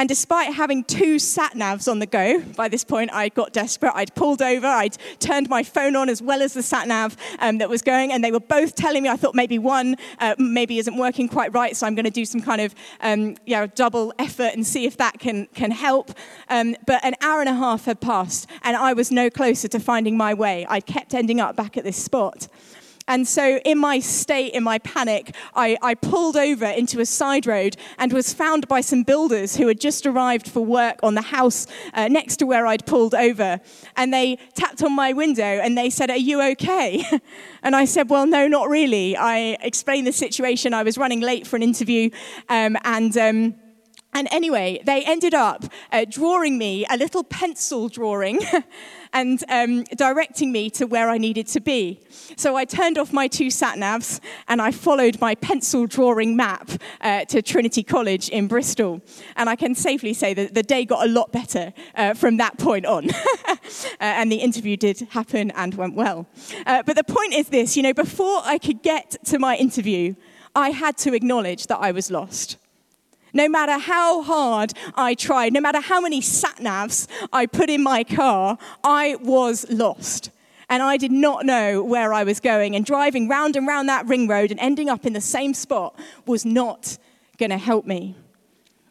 And 0.00 0.08
despite 0.08 0.54
having 0.54 0.82
two 0.84 1.18
sat 1.18 1.52
navs 1.52 1.86
on 1.86 1.98
the 1.98 2.06
go, 2.06 2.40
by 2.56 2.68
this 2.68 2.84
point 2.84 3.12
I 3.12 3.28
got 3.28 3.52
desperate. 3.52 3.92
I'd 3.94 4.14
pulled 4.14 4.40
over, 4.40 4.66
I'd 4.66 4.96
turned 5.18 5.50
my 5.50 5.62
phone 5.62 5.94
on 5.94 6.08
as 6.08 6.22
well 6.22 6.40
as 6.40 6.54
the 6.54 6.62
sat 6.62 6.88
nav 6.88 7.18
um, 7.38 7.58
that 7.58 7.68
was 7.68 7.82
going, 7.82 8.10
and 8.10 8.24
they 8.24 8.32
were 8.32 8.40
both 8.40 8.74
telling 8.74 9.02
me. 9.02 9.10
I 9.10 9.16
thought 9.16 9.34
maybe 9.34 9.58
one 9.58 9.96
uh, 10.18 10.36
maybe 10.38 10.78
isn't 10.78 10.96
working 10.96 11.28
quite 11.28 11.52
right, 11.52 11.76
so 11.76 11.86
I'm 11.86 11.94
going 11.94 12.06
to 12.06 12.10
do 12.10 12.24
some 12.24 12.40
kind 12.40 12.62
of 12.62 12.74
um, 13.02 13.36
double 13.74 14.14
effort 14.18 14.54
and 14.54 14.66
see 14.66 14.86
if 14.86 14.96
that 14.96 15.18
can, 15.18 15.48
can 15.48 15.70
help. 15.70 16.12
Um, 16.48 16.76
but 16.86 17.04
an 17.04 17.14
hour 17.20 17.40
and 17.40 17.50
a 17.50 17.54
half 17.54 17.84
had 17.84 18.00
passed, 18.00 18.48
and 18.62 18.78
I 18.78 18.94
was 18.94 19.10
no 19.10 19.28
closer 19.28 19.68
to 19.68 19.78
finding 19.78 20.16
my 20.16 20.32
way. 20.32 20.64
I 20.66 20.80
kept 20.80 21.12
ending 21.12 21.42
up 21.42 21.56
back 21.56 21.76
at 21.76 21.84
this 21.84 22.02
spot. 22.02 22.48
And 23.10 23.26
so, 23.26 23.56
in 23.64 23.76
my 23.76 23.98
state, 23.98 24.54
in 24.54 24.62
my 24.62 24.78
panic, 24.78 25.34
I, 25.56 25.76
I, 25.82 25.94
pulled 25.96 26.36
over 26.36 26.66
into 26.66 27.00
a 27.00 27.04
side 27.04 27.44
road 27.44 27.76
and 27.98 28.12
was 28.12 28.32
found 28.32 28.68
by 28.68 28.82
some 28.82 29.02
builders 29.02 29.56
who 29.56 29.66
had 29.66 29.80
just 29.80 30.06
arrived 30.06 30.46
for 30.46 30.64
work 30.64 31.00
on 31.02 31.16
the 31.16 31.22
house 31.22 31.66
uh, 31.92 32.06
next 32.06 32.36
to 32.36 32.46
where 32.46 32.68
I'd 32.68 32.86
pulled 32.86 33.16
over. 33.16 33.58
And 33.96 34.14
they 34.14 34.38
tapped 34.54 34.80
on 34.84 34.94
my 34.94 35.12
window 35.12 35.42
and 35.42 35.76
they 35.76 35.90
said, 35.90 36.08
Are 36.08 36.16
you 36.16 36.40
okay? 36.52 37.04
And 37.62 37.74
I 37.74 37.84
said, 37.84 38.08
Well, 38.08 38.26
no, 38.26 38.46
not 38.46 38.68
really. 38.68 39.16
I 39.16 39.58
explained 39.60 40.06
the 40.06 40.12
situation. 40.12 40.72
I 40.72 40.84
was 40.84 40.96
running 40.96 41.20
late 41.20 41.48
for 41.48 41.56
an 41.56 41.64
interview. 41.64 42.10
Um, 42.48 42.76
and. 42.84 43.16
Um, 43.18 43.54
and 44.12 44.26
anyway, 44.32 44.80
they 44.84 45.04
ended 45.04 45.34
up 45.34 45.64
uh, 45.92 46.04
drawing 46.08 46.58
me 46.58 46.84
a 46.90 46.96
little 46.96 47.22
pencil 47.22 47.88
drawing 47.88 48.40
and 49.12 49.42
um, 49.48 49.84
directing 49.96 50.50
me 50.50 50.68
to 50.70 50.86
where 50.86 51.08
I 51.08 51.16
needed 51.16 51.46
to 51.48 51.60
be. 51.60 52.00
So 52.36 52.56
I 52.56 52.64
turned 52.64 52.98
off 52.98 53.12
my 53.12 53.28
two 53.28 53.50
sat 53.50 53.78
navs 53.78 54.20
and 54.48 54.60
I 54.60 54.72
followed 54.72 55.20
my 55.20 55.36
pencil 55.36 55.86
drawing 55.86 56.36
map 56.36 56.70
uh, 57.00 57.24
to 57.26 57.40
Trinity 57.40 57.84
College 57.84 58.28
in 58.30 58.48
Bristol. 58.48 59.00
And 59.36 59.48
I 59.48 59.54
can 59.54 59.76
safely 59.76 60.12
say 60.12 60.34
that 60.34 60.54
the 60.54 60.64
day 60.64 60.84
got 60.84 61.06
a 61.06 61.10
lot 61.10 61.30
better 61.30 61.72
uh, 61.94 62.14
from 62.14 62.36
that 62.38 62.58
point 62.58 62.86
on. 62.86 63.08
Uh, 64.00 64.04
and 64.04 64.32
the 64.32 64.36
interview 64.36 64.76
did 64.76 64.98
happen 65.10 65.50
and 65.52 65.74
went 65.74 65.94
well. 65.94 66.26
Uh, 66.66 66.82
but 66.82 66.96
the 66.96 67.04
point 67.04 67.34
is 67.34 67.48
this 67.48 67.76
you 67.76 67.82
know, 67.82 67.92
before 67.92 68.40
I 68.44 68.58
could 68.58 68.82
get 68.82 69.16
to 69.26 69.38
my 69.38 69.56
interview, 69.56 70.14
I 70.54 70.70
had 70.70 70.96
to 70.98 71.14
acknowledge 71.14 71.66
that 71.68 71.78
I 71.78 71.92
was 71.92 72.10
lost. 72.10 72.56
No 73.32 73.48
matter 73.48 73.78
how 73.78 74.22
hard 74.22 74.72
I 74.94 75.14
tried, 75.14 75.52
no 75.52 75.60
matter 75.60 75.80
how 75.80 76.00
many 76.00 76.20
sat 76.20 76.56
navs 76.56 77.06
I 77.32 77.46
put 77.46 77.70
in 77.70 77.82
my 77.82 78.04
car, 78.04 78.58
I 78.82 79.16
was 79.16 79.68
lost. 79.70 80.30
And 80.68 80.82
I 80.82 80.96
did 80.96 81.10
not 81.10 81.44
know 81.44 81.82
where 81.82 82.12
I 82.12 82.22
was 82.22 82.38
going. 82.38 82.76
And 82.76 82.84
driving 82.84 83.28
round 83.28 83.56
and 83.56 83.66
round 83.66 83.88
that 83.88 84.06
ring 84.06 84.28
road 84.28 84.50
and 84.50 84.60
ending 84.60 84.88
up 84.88 85.04
in 85.04 85.12
the 85.12 85.20
same 85.20 85.52
spot 85.52 85.98
was 86.26 86.44
not 86.44 86.96
going 87.38 87.50
to 87.50 87.58
help 87.58 87.86
me. 87.86 88.14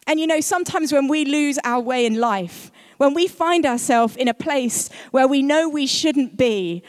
And 0.06 0.20
you 0.20 0.26
know, 0.26 0.40
sometimes 0.40 0.92
when 0.92 1.08
we 1.08 1.24
lose 1.24 1.58
our 1.64 1.80
way 1.80 2.04
in 2.04 2.18
life, 2.18 2.70
when 2.98 3.14
we 3.14 3.28
find 3.28 3.64
ourselves 3.64 4.16
in 4.16 4.28
a 4.28 4.34
place 4.34 4.90
where 5.10 5.26
we 5.26 5.40
know 5.40 5.68
we 5.68 5.86
shouldn't 5.86 6.36
be, 6.36 6.82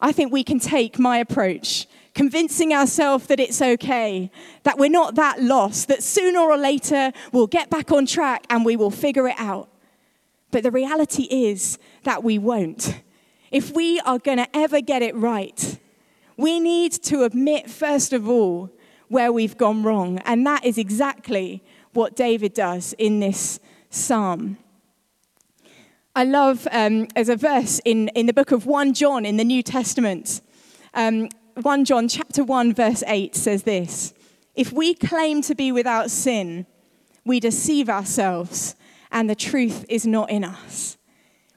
I 0.00 0.12
think 0.12 0.30
we 0.30 0.44
can 0.44 0.60
take 0.60 0.98
my 0.98 1.18
approach 1.18 1.88
convincing 2.16 2.72
ourselves 2.72 3.26
that 3.26 3.38
it's 3.38 3.60
okay, 3.60 4.30
that 4.62 4.78
we're 4.78 4.90
not 4.90 5.16
that 5.16 5.42
lost, 5.42 5.86
that 5.86 6.02
sooner 6.02 6.40
or 6.40 6.56
later 6.56 7.12
we'll 7.30 7.46
get 7.46 7.68
back 7.68 7.92
on 7.92 8.06
track 8.06 8.46
and 8.48 8.64
we 8.64 8.74
will 8.74 8.90
figure 8.90 9.28
it 9.28 9.38
out. 9.38 9.68
But 10.50 10.62
the 10.62 10.70
reality 10.70 11.24
is 11.24 11.78
that 12.04 12.24
we 12.24 12.38
won't. 12.38 13.02
If 13.50 13.74
we 13.74 14.00
are 14.00 14.18
going 14.18 14.38
to 14.38 14.48
ever 14.56 14.80
get 14.80 15.02
it 15.02 15.14
right, 15.14 15.78
we 16.38 16.58
need 16.58 16.92
to 17.04 17.24
admit, 17.24 17.68
first 17.68 18.14
of 18.14 18.26
all, 18.26 18.70
where 19.08 19.30
we've 19.30 19.58
gone 19.58 19.82
wrong. 19.82 20.18
And 20.20 20.46
that 20.46 20.64
is 20.64 20.78
exactly 20.78 21.62
what 21.92 22.16
David 22.16 22.54
does 22.54 22.94
in 22.94 23.20
this 23.20 23.60
psalm. 23.90 24.56
I 26.14 26.24
love, 26.24 26.66
um, 26.72 27.08
as 27.14 27.28
a 27.28 27.36
verse 27.36 27.78
in, 27.84 28.08
in 28.08 28.24
the 28.24 28.32
book 28.32 28.52
of 28.52 28.64
1 28.64 28.94
John 28.94 29.26
in 29.26 29.36
the 29.36 29.44
New 29.44 29.62
Testament, 29.62 30.40
um, 30.94 31.28
1 31.62 31.86
John 31.86 32.06
chapter 32.06 32.44
1 32.44 32.74
verse 32.74 33.02
8 33.06 33.34
says 33.34 33.62
this. 33.62 34.12
If 34.54 34.72
we 34.72 34.92
claim 34.92 35.40
to 35.42 35.54
be 35.54 35.72
without 35.72 36.10
sin, 36.10 36.66
we 37.24 37.40
deceive 37.40 37.88
ourselves 37.88 38.76
and 39.10 39.30
the 39.30 39.34
truth 39.34 39.86
is 39.88 40.06
not 40.06 40.28
in 40.28 40.44
us. 40.44 40.98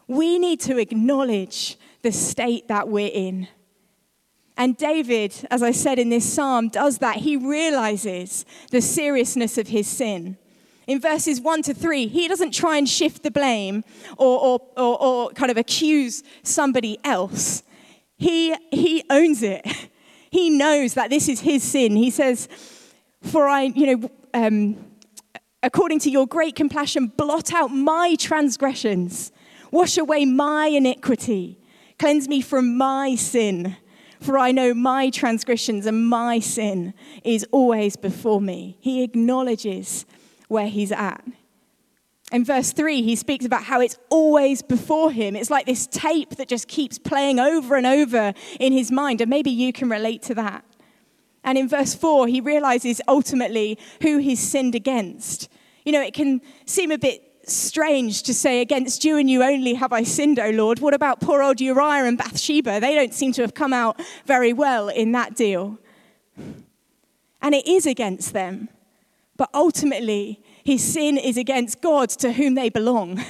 We 0.08 0.40
need 0.40 0.62
to 0.62 0.78
acknowledge 0.78 1.78
the 2.02 2.14
state 2.14 2.70
that 2.70 2.88
we're 2.88 3.12
in. 3.14 3.50
And 4.56 4.78
David, 4.78 5.36
as 5.52 5.62
I 5.62 5.72
said 5.72 6.00
in 6.00 6.08
this 6.08 6.32
psalm, 6.32 6.70
does 6.70 7.00
that. 7.00 7.18
He 7.18 7.36
realizes 7.36 8.46
the 8.72 8.82
seriousness 8.82 9.58
of 9.58 9.68
his 9.68 9.86
sin. 9.86 10.38
In 10.88 11.02
verses 11.02 11.42
1 11.42 11.64
to 11.64 11.74
3, 11.74 12.08
he 12.08 12.30
doesn't 12.30 12.54
try 12.54 12.78
and 12.78 12.88
shift 12.88 13.22
the 13.22 13.32
blame 13.32 13.84
or, 14.18 14.40
or, 14.40 14.62
or, 14.78 15.02
or 15.02 15.30
kind 15.32 15.52
of 15.52 15.58
accuse 15.58 16.24
somebody 16.44 16.98
else. 17.04 17.64
He, 18.20 18.56
he 18.70 19.04
owns 19.10 19.42
it. 19.42 19.66
He 20.32 20.52
knows 20.52 20.94
that 20.94 21.10
this 21.10 21.28
is 21.28 21.40
his 21.40 21.64
sin. 21.64 21.96
He 21.96 22.12
says, 22.12 22.48
For 23.24 23.48
I, 23.48 23.64
you 23.64 23.98
know, 23.98 24.12
um, 24.36 24.78
according 25.64 25.98
to 26.02 26.12
your 26.12 26.28
great 26.28 26.54
compassion, 26.54 27.08
blot 27.08 27.52
out 27.52 27.70
my 27.70 28.16
transgressions, 28.20 29.32
wash 29.72 29.98
away 29.98 30.26
my 30.26 30.68
iniquity, 30.68 31.58
cleanse 31.98 32.28
me 32.28 32.42
from 32.42 32.78
my 32.78 33.16
sin. 33.16 33.76
For 34.20 34.38
I 34.38 34.52
know 34.52 34.76
my 34.76 35.10
transgressions 35.10 35.88
and 35.88 36.08
my 36.08 36.38
sin 36.38 36.94
is 37.24 37.44
always 37.52 37.96
before 37.96 38.40
me. 38.40 38.78
He 38.80 39.02
acknowledges 39.02 40.06
where 40.48 40.68
he's 40.68 40.92
at. 40.92 41.24
In 42.32 42.46
verse 42.46 42.72
3, 42.72 43.02
he 43.02 43.16
speaks 43.16 43.46
about 43.46 43.64
how 43.64 43.82
it's 43.82 43.98
always 44.10 44.62
before 44.62 45.12
him. 45.12 45.36
It's 45.36 45.50
like 45.50 45.66
this 45.66 45.88
tape 45.88 46.36
that 46.36 46.48
just 46.48 46.68
keeps 46.68 47.00
playing 47.00 47.40
over 47.40 47.76
and 47.76 47.88
over 47.88 48.34
in 48.60 48.72
his 48.72 48.92
mind. 48.92 49.22
And 49.22 49.30
maybe 49.30 49.50
you 49.50 49.74
can 49.74 49.90
relate 49.90 50.22
to 50.24 50.36
that. 50.36 50.64
And 51.44 51.58
in 51.58 51.68
verse 51.68 51.96
4, 51.96 52.28
he 52.28 52.42
realizes 52.42 53.02
ultimately 53.08 53.80
who 54.02 54.20
he's 54.20 54.40
sinned 54.40 54.76
against. 54.76 55.50
You 55.86 55.92
know, 55.92 56.02
it 56.02 56.14
can 56.14 56.42
seem 56.66 56.92
a 56.92 56.98
bit 56.98 57.24
strange 57.48 58.24
to 58.24 58.34
say, 58.34 58.62
Against 58.62 59.04
you 59.04 59.18
and 59.18 59.30
you 59.30 59.44
only 59.44 59.74
have 59.74 59.92
I 59.92 60.04
sinned, 60.04 60.38
O 60.38 60.52
Lord. 60.52 60.80
What 60.80 60.94
about 60.94 61.22
poor 61.22 61.42
old 61.42 61.60
Uriah 61.60 62.06
and 62.06 62.18
Bathsheba? 62.18 62.80
They 62.80 62.94
don't 62.94 63.14
seem 63.14 63.32
to 63.34 63.42
have 63.42 63.56
come 63.56 63.74
out 63.74 64.00
very 64.26 64.54
well 64.54 64.90
in 64.90 65.14
that 65.14 65.36
deal. 65.36 65.80
And 67.42 67.56
it 67.56 67.68
is 67.68 67.86
against 67.86 68.34
them. 68.34 68.70
But 69.38 69.50
ultimately, 69.54 70.44
his 70.64 70.84
sin 70.84 71.18
is 71.18 71.38
against 71.38 71.82
God 71.82 72.10
to 72.10 72.34
whom 72.34 72.56
they 72.56 72.70
belong. 72.70 73.24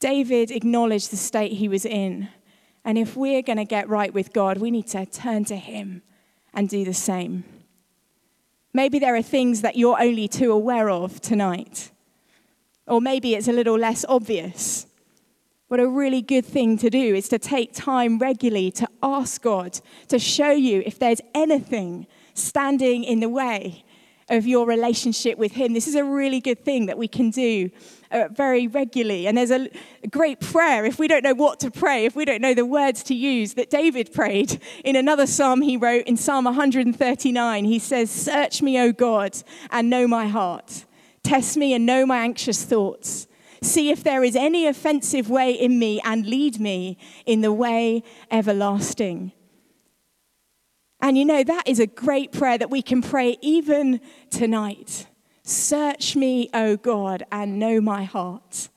David 0.00 0.50
acknowledged 0.50 1.10
the 1.10 1.16
state 1.16 1.52
he 1.52 1.68
was 1.68 1.84
in. 1.84 2.28
And 2.84 2.98
if 2.98 3.16
we're 3.16 3.42
going 3.42 3.58
to 3.58 3.64
get 3.64 3.88
right 3.88 4.12
with 4.12 4.32
God, 4.32 4.58
we 4.58 4.70
need 4.70 4.86
to 4.88 5.06
turn 5.06 5.44
to 5.46 5.56
him 5.56 6.02
and 6.54 6.68
do 6.68 6.84
the 6.84 6.94
same. 6.94 7.44
Maybe 8.72 8.98
there 8.98 9.16
are 9.16 9.22
things 9.22 9.62
that 9.62 9.76
you're 9.76 10.00
only 10.00 10.28
too 10.28 10.52
aware 10.52 10.90
of 10.90 11.20
tonight. 11.20 11.90
Or 12.86 13.00
maybe 13.00 13.34
it's 13.34 13.48
a 13.48 13.52
little 13.52 13.78
less 13.78 14.04
obvious. 14.08 14.86
But 15.68 15.80
a 15.80 15.88
really 15.88 16.22
good 16.22 16.46
thing 16.46 16.78
to 16.78 16.90
do 16.90 17.14
is 17.14 17.28
to 17.30 17.38
take 17.38 17.72
time 17.72 18.18
regularly 18.18 18.70
to 18.72 18.88
ask 19.02 19.42
God 19.42 19.80
to 20.08 20.18
show 20.18 20.50
you 20.50 20.82
if 20.86 20.98
there's 20.98 21.20
anything 21.34 22.06
standing 22.34 23.02
in 23.02 23.20
the 23.20 23.28
way 23.28 23.84
of 24.28 24.46
your 24.46 24.66
relationship 24.66 25.38
with 25.38 25.52
Him. 25.52 25.72
This 25.72 25.86
is 25.86 25.94
a 25.94 26.04
really 26.04 26.40
good 26.40 26.64
thing 26.64 26.86
that 26.86 26.98
we 26.98 27.06
can 27.06 27.30
do 27.30 27.70
uh, 28.10 28.28
very 28.30 28.66
regularly. 28.66 29.26
And 29.26 29.38
there's 29.38 29.50
a, 29.50 29.68
a 30.02 30.08
great 30.08 30.40
prayer 30.40 30.84
if 30.84 30.98
we 30.98 31.06
don't 31.06 31.22
know 31.22 31.34
what 31.34 31.60
to 31.60 31.70
pray, 31.70 32.04
if 32.04 32.16
we 32.16 32.24
don't 32.24 32.40
know 32.40 32.54
the 32.54 32.66
words 32.66 33.02
to 33.04 33.14
use, 33.14 33.54
that 33.54 33.70
David 33.70 34.12
prayed 34.12 34.60
in 34.84 34.96
another 34.96 35.26
psalm 35.26 35.62
he 35.62 35.76
wrote 35.76 36.06
in 36.06 36.16
Psalm 36.16 36.44
139. 36.44 37.64
He 37.64 37.78
says, 37.78 38.10
Search 38.10 38.62
me, 38.62 38.80
O 38.80 38.92
God, 38.92 39.36
and 39.70 39.88
know 39.88 40.08
my 40.08 40.26
heart. 40.26 40.84
Test 41.22 41.56
me 41.56 41.72
and 41.72 41.86
know 41.86 42.06
my 42.06 42.18
anxious 42.18 42.64
thoughts. 42.64 43.26
See 43.62 43.90
if 43.90 44.04
there 44.04 44.22
is 44.22 44.36
any 44.36 44.66
offensive 44.66 45.30
way 45.30 45.52
in 45.52 45.78
me 45.78 46.00
and 46.04 46.26
lead 46.26 46.60
me 46.60 46.98
in 47.24 47.40
the 47.40 47.52
way 47.52 48.02
everlasting. 48.30 49.32
And 51.06 51.16
you 51.16 51.24
know, 51.24 51.44
that 51.44 51.68
is 51.68 51.78
a 51.78 51.86
great 51.86 52.32
prayer 52.32 52.58
that 52.58 52.68
we 52.68 52.82
can 52.82 53.00
pray 53.00 53.36
even 53.40 54.00
tonight. 54.28 55.06
Search 55.44 56.16
me, 56.16 56.50
O 56.52 56.76
God, 56.76 57.22
and 57.30 57.60
know 57.60 57.80
my 57.80 58.02
heart. 58.02 58.68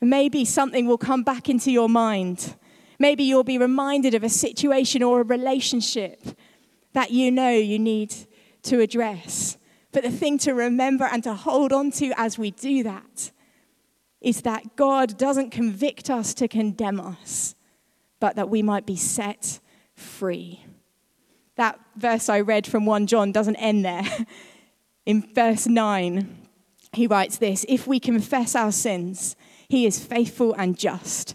Maybe 0.00 0.46
something 0.46 0.86
will 0.86 0.96
come 0.96 1.22
back 1.22 1.50
into 1.50 1.70
your 1.70 1.90
mind. 1.90 2.56
Maybe 2.98 3.24
you'll 3.24 3.44
be 3.44 3.58
reminded 3.58 4.14
of 4.14 4.24
a 4.24 4.30
situation 4.30 5.02
or 5.02 5.20
a 5.20 5.24
relationship 5.24 6.22
that 6.94 7.10
you 7.10 7.30
know 7.30 7.50
you 7.50 7.78
need 7.78 8.14
to 8.62 8.80
address. 8.80 9.58
But 9.92 10.04
the 10.04 10.10
thing 10.10 10.38
to 10.38 10.54
remember 10.54 11.04
and 11.04 11.22
to 11.24 11.34
hold 11.34 11.74
on 11.74 11.90
to 11.90 12.14
as 12.16 12.38
we 12.38 12.52
do 12.52 12.84
that 12.84 13.32
is 14.22 14.40
that 14.40 14.76
God 14.76 15.18
doesn't 15.18 15.50
convict 15.50 16.08
us 16.08 16.32
to 16.32 16.48
condemn 16.48 17.00
us, 17.00 17.54
but 18.18 18.36
that 18.36 18.48
we 18.48 18.62
might 18.62 18.86
be 18.86 18.96
set 18.96 19.60
free. 20.00 20.64
That 21.56 21.78
verse 21.96 22.28
I 22.28 22.40
read 22.40 22.66
from 22.66 22.86
1 22.86 23.06
John 23.06 23.32
doesn't 23.32 23.56
end 23.56 23.84
there. 23.84 24.04
In 25.06 25.28
verse 25.34 25.66
9, 25.66 26.38
he 26.92 27.06
writes 27.06 27.38
this 27.38 27.64
If 27.68 27.86
we 27.86 28.00
confess 28.00 28.54
our 28.54 28.72
sins, 28.72 29.36
he 29.68 29.86
is 29.86 30.02
faithful 30.02 30.54
and 30.54 30.78
just 30.78 31.34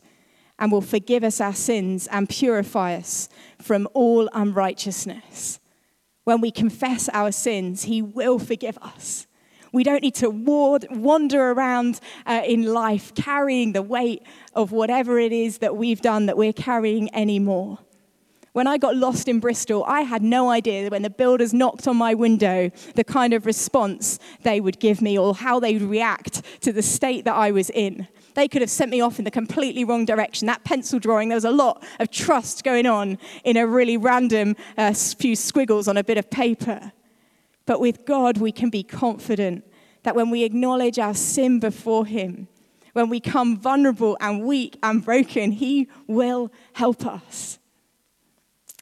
and 0.57 0.71
will 0.71 0.81
forgive 0.81 1.23
us 1.23 1.41
our 1.41 1.53
sins 1.53 2.07
and 2.07 2.29
purify 2.29 2.95
us 2.95 3.29
from 3.61 3.87
all 3.93 4.29
unrighteousness. 4.33 5.59
When 6.23 6.41
we 6.41 6.51
confess 6.51 7.09
our 7.09 7.31
sins, 7.31 7.83
he 7.83 8.01
will 8.01 8.39
forgive 8.39 8.77
us. 8.81 9.27
We 9.71 9.83
don't 9.83 10.01
need 10.01 10.15
to 10.15 10.29
ward, 10.29 10.87
wander 10.89 11.51
around 11.51 11.99
uh, 12.25 12.41
in 12.45 12.63
life 12.63 13.13
carrying 13.13 13.73
the 13.73 13.81
weight 13.81 14.23
of 14.53 14.71
whatever 14.71 15.19
it 15.19 15.33
is 15.33 15.57
that 15.57 15.75
we've 15.75 16.01
done 16.01 16.27
that 16.27 16.37
we're 16.37 16.53
carrying 16.53 17.13
anymore. 17.13 17.79
When 18.55 18.67
I 18.67 18.77
got 18.77 18.95
lost 18.95 19.27
in 19.27 19.41
Bristol, 19.41 19.83
I 19.85 20.03
had 20.03 20.23
no 20.23 20.49
idea 20.49 20.83
that 20.83 20.91
when 20.93 21.01
the 21.01 21.09
builders 21.09 21.53
knocked 21.53 21.89
on 21.89 21.97
my 21.97 22.13
window 22.13 22.71
the 22.93 23.03
kind 23.03 23.33
of 23.33 23.45
response 23.45 24.17
they 24.43 24.61
would 24.61 24.79
give 24.79 25.01
me 25.01 25.19
or 25.19 25.35
how 25.35 25.59
they'd 25.59 25.81
react 25.81 26.41
to 26.61 26.71
the 26.71 26.81
state 26.81 27.25
that 27.25 27.35
I 27.35 27.51
was 27.51 27.69
in. 27.71 28.07
They 28.33 28.47
could 28.47 28.61
have 28.61 28.69
sent 28.69 28.91
me 28.91 29.01
off 29.01 29.19
in 29.19 29.25
the 29.25 29.29
completely 29.29 29.83
wrong 29.83 30.05
direction. 30.05 30.45
That 30.45 30.63
pencil 30.63 30.99
drawing, 30.99 31.27
there 31.27 31.35
was 31.35 31.43
a 31.43 31.51
lot 31.51 31.83
of 31.99 32.09
trust 32.11 32.63
going 32.63 32.85
on 32.85 33.17
in 33.43 33.57
a 33.57 33.67
really 33.67 33.97
random 33.97 34.55
uh, 34.77 34.93
few 34.93 35.35
squiggles 35.35 35.89
on 35.89 35.97
a 35.97 36.03
bit 36.05 36.17
of 36.17 36.29
paper. 36.29 36.93
But 37.65 37.81
with 37.81 38.05
God, 38.05 38.37
we 38.37 38.53
can 38.53 38.69
be 38.69 38.83
confident 38.83 39.65
that 40.03 40.15
when 40.15 40.29
we 40.29 40.45
acknowledge 40.45 40.97
our 40.97 41.13
sin 41.13 41.59
before 41.59 42.05
Him, 42.05 42.47
when 42.93 43.09
we 43.09 43.19
come 43.19 43.57
vulnerable 43.57 44.15
and 44.21 44.45
weak 44.45 44.79
and 44.81 45.03
broken, 45.03 45.51
He 45.51 45.89
will 46.07 46.53
help 46.71 47.05
us. 47.05 47.59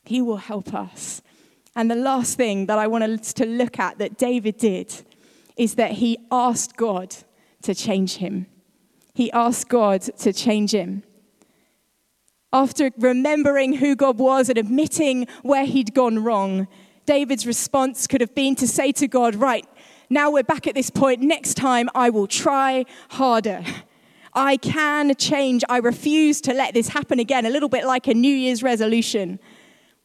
He 0.04 0.22
will 0.22 0.38
help 0.38 0.74
us. 0.74 1.22
And 1.76 1.90
the 1.90 1.96
last 1.96 2.38
thing 2.38 2.68
that 2.68 2.78
I 2.78 2.88
want 2.88 3.04
us 3.04 3.34
to 3.34 3.46
look 3.46 3.80
at 3.80 3.98
that 3.98 4.18
David 4.18 4.58
did 4.58 4.94
is 5.58 5.76
that 5.76 5.92
he 5.94 6.18
asked 6.32 6.78
God 6.78 7.16
to 7.64 7.74
change 7.74 8.16
him. 8.18 8.48
He 9.14 9.32
asked 9.32 9.70
God 9.70 10.02
to 10.02 10.34
change 10.34 10.72
him. 10.72 11.04
After 12.52 12.92
remembering 12.98 13.74
who 13.74 13.96
God 13.96 14.20
was 14.20 14.50
and 14.50 14.58
admitting 14.58 15.28
where 15.42 15.66
he'd 15.66 15.94
gone 15.94 16.24
wrong, 16.24 16.68
David's 17.06 17.48
response 17.48 18.06
could 18.06 18.22
have 18.22 18.36
been 18.36 18.56
to 18.56 18.68
say 18.68 18.92
to 18.94 19.08
God, 19.08 19.36
Right, 19.36 19.66
now 20.10 20.30
we're 20.30 20.44
back 20.44 20.68
at 20.68 20.76
this 20.76 20.90
point. 20.90 21.22
Next 21.22 21.56
time 21.56 21.90
I 21.96 22.12
will 22.12 22.28
try 22.28 22.86
harder. 23.10 23.64
I 24.36 24.58
can 24.58 25.16
change. 25.16 25.64
I 25.70 25.78
refuse 25.78 26.42
to 26.42 26.54
let 26.54 26.74
this 26.74 26.90
happen 26.90 27.20
again. 27.20 27.46
A 27.46 27.50
little 27.50 27.70
bit 27.70 27.86
like 27.86 28.08
a 28.08 28.14
New 28.14 28.34
Year's 28.34 28.64
resolution. 28.64 29.40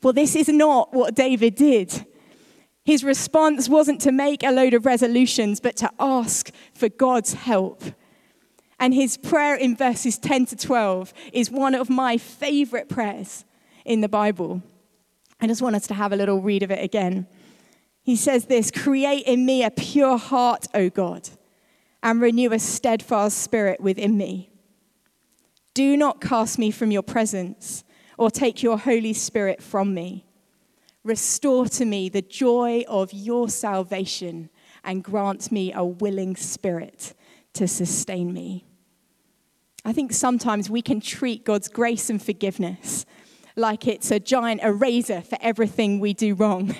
Well, 0.02 0.12
this 0.12 0.36
is 0.36 0.48
not 0.48 0.92
what 0.94 1.14
David 1.14 1.54
did. 1.54 2.06
His 2.84 3.04
response 3.04 3.68
wasn't 3.68 4.00
to 4.02 4.12
make 4.12 4.42
a 4.42 4.50
load 4.50 4.74
of 4.74 4.86
resolutions, 4.86 5.60
but 5.60 5.76
to 5.76 5.90
ask 5.98 6.50
for 6.72 6.88
God's 6.88 7.34
help. 7.34 7.82
And 8.80 8.94
his 8.94 9.16
prayer 9.16 9.56
in 9.56 9.76
verses 9.76 10.18
10 10.18 10.46
to 10.46 10.56
12 10.56 11.12
is 11.32 11.50
one 11.50 11.74
of 11.74 11.90
my 11.90 12.16
favorite 12.16 12.88
prayers 12.88 13.44
in 13.84 14.00
the 14.00 14.08
Bible. 14.08 14.62
I 15.40 15.46
just 15.46 15.62
want 15.62 15.76
us 15.76 15.86
to 15.88 15.94
have 15.94 16.12
a 16.12 16.16
little 16.16 16.40
read 16.40 16.62
of 16.62 16.70
it 16.70 16.82
again. 16.82 17.26
He 18.02 18.16
says 18.16 18.46
this 18.46 18.70
Create 18.70 19.26
in 19.26 19.44
me 19.44 19.62
a 19.64 19.70
pure 19.70 20.16
heart, 20.16 20.66
O 20.74 20.88
God, 20.88 21.28
and 22.02 22.20
renew 22.20 22.52
a 22.52 22.58
steadfast 22.58 23.38
spirit 23.38 23.80
within 23.80 24.16
me. 24.16 24.50
Do 25.74 25.96
not 25.96 26.20
cast 26.20 26.58
me 26.58 26.70
from 26.70 26.90
your 26.90 27.02
presence 27.02 27.84
or 28.18 28.30
take 28.30 28.62
your 28.62 28.76
Holy 28.76 29.12
Spirit 29.12 29.62
from 29.62 29.94
me. 29.94 30.26
Restore 31.04 31.66
to 31.66 31.84
me 31.84 32.08
the 32.08 32.20
joy 32.20 32.84
of 32.88 33.12
your 33.12 33.48
salvation 33.48 34.50
and 34.84 35.02
grant 35.02 35.50
me 35.50 35.72
a 35.72 35.84
willing 35.84 36.36
spirit 36.36 37.14
to 37.54 37.66
sustain 37.66 38.32
me. 38.32 38.66
I 39.84 39.92
think 39.92 40.12
sometimes 40.12 40.68
we 40.68 40.82
can 40.82 41.00
treat 41.00 41.44
God's 41.44 41.68
grace 41.68 42.10
and 42.10 42.22
forgiveness 42.22 43.06
like 43.56 43.86
it's 43.86 44.10
a 44.10 44.20
giant 44.20 44.62
eraser 44.62 45.20
for 45.20 45.38
everything 45.40 46.00
we 46.00 46.12
do 46.12 46.34
wrong. 46.34 46.74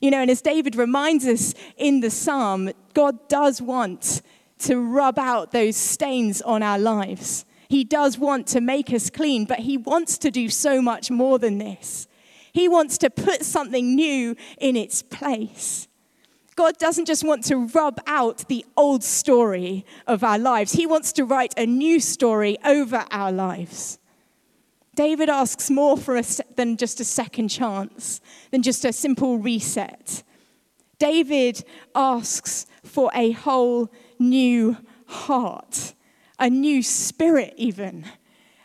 You 0.00 0.10
know, 0.10 0.20
and 0.20 0.30
as 0.30 0.42
David 0.42 0.74
reminds 0.74 1.26
us 1.26 1.54
in 1.76 2.00
the 2.00 2.10
psalm, 2.10 2.72
God 2.92 3.28
does 3.28 3.62
want 3.62 4.22
to 4.60 4.76
rub 4.80 5.18
out 5.18 5.52
those 5.52 5.76
stains 5.76 6.42
on 6.42 6.62
our 6.62 6.78
lives. 6.78 7.44
He 7.72 7.84
does 7.84 8.18
want 8.18 8.46
to 8.48 8.60
make 8.60 8.92
us 8.92 9.08
clean, 9.08 9.46
but 9.46 9.60
He 9.60 9.78
wants 9.78 10.18
to 10.18 10.30
do 10.30 10.50
so 10.50 10.82
much 10.82 11.10
more 11.10 11.38
than 11.38 11.56
this. 11.56 12.06
He 12.52 12.68
wants 12.68 12.98
to 12.98 13.08
put 13.08 13.46
something 13.46 13.94
new 13.94 14.36
in 14.60 14.76
its 14.76 15.00
place. 15.00 15.88
God 16.54 16.76
doesn't 16.76 17.06
just 17.06 17.24
want 17.24 17.44
to 17.44 17.56
rub 17.56 17.98
out 18.06 18.46
the 18.48 18.66
old 18.76 19.02
story 19.02 19.86
of 20.06 20.22
our 20.22 20.38
lives, 20.38 20.72
He 20.72 20.84
wants 20.84 21.14
to 21.14 21.24
write 21.24 21.54
a 21.56 21.64
new 21.64 21.98
story 21.98 22.58
over 22.62 23.06
our 23.10 23.32
lives. 23.32 23.98
David 24.94 25.30
asks 25.30 25.70
more 25.70 25.96
for 25.96 26.18
us 26.18 26.42
than 26.56 26.76
just 26.76 27.00
a 27.00 27.06
second 27.06 27.48
chance, 27.48 28.20
than 28.50 28.60
just 28.60 28.84
a 28.84 28.92
simple 28.92 29.38
reset. 29.38 30.22
David 30.98 31.64
asks 31.94 32.66
for 32.84 33.10
a 33.14 33.30
whole 33.30 33.90
new 34.18 34.76
heart 35.06 35.94
a 36.42 36.50
new 36.50 36.82
spirit, 36.82 37.54
even. 37.56 38.04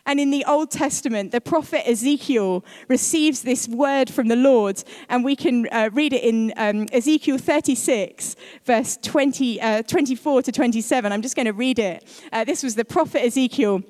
And 0.08 0.20
in 0.20 0.32
the 0.32 0.44
Old 0.46 0.72
Testament, 0.72 1.32
the 1.32 1.40
prophet 1.40 1.88
Ezekiel 1.88 2.66
receives 2.88 3.44
this 3.44 3.68
word 3.68 4.10
from 4.10 4.30
the 4.30 4.36
Lord, 4.36 4.84
and 5.10 5.24
we 5.24 5.36
can 5.36 5.68
uh, 5.72 5.92
read 5.94 6.12
it 6.12 6.24
in 6.24 6.54
um, 6.58 6.88
Ezekiel 6.92 7.38
36, 7.38 8.36
verse 8.66 8.98
20, 9.04 9.62
uh, 9.62 9.84
24 9.84 10.42
to 10.42 10.52
27. 10.52 11.12
I'm 11.12 11.22
just 11.22 11.36
going 11.36 11.46
to 11.46 11.54
read 11.54 11.78
it. 11.78 12.04
Uh, 12.34 12.44
this 12.44 12.64
was 12.64 12.74
the 12.74 12.84
prophet 12.84 13.24
Ezekiel, 13.24 13.84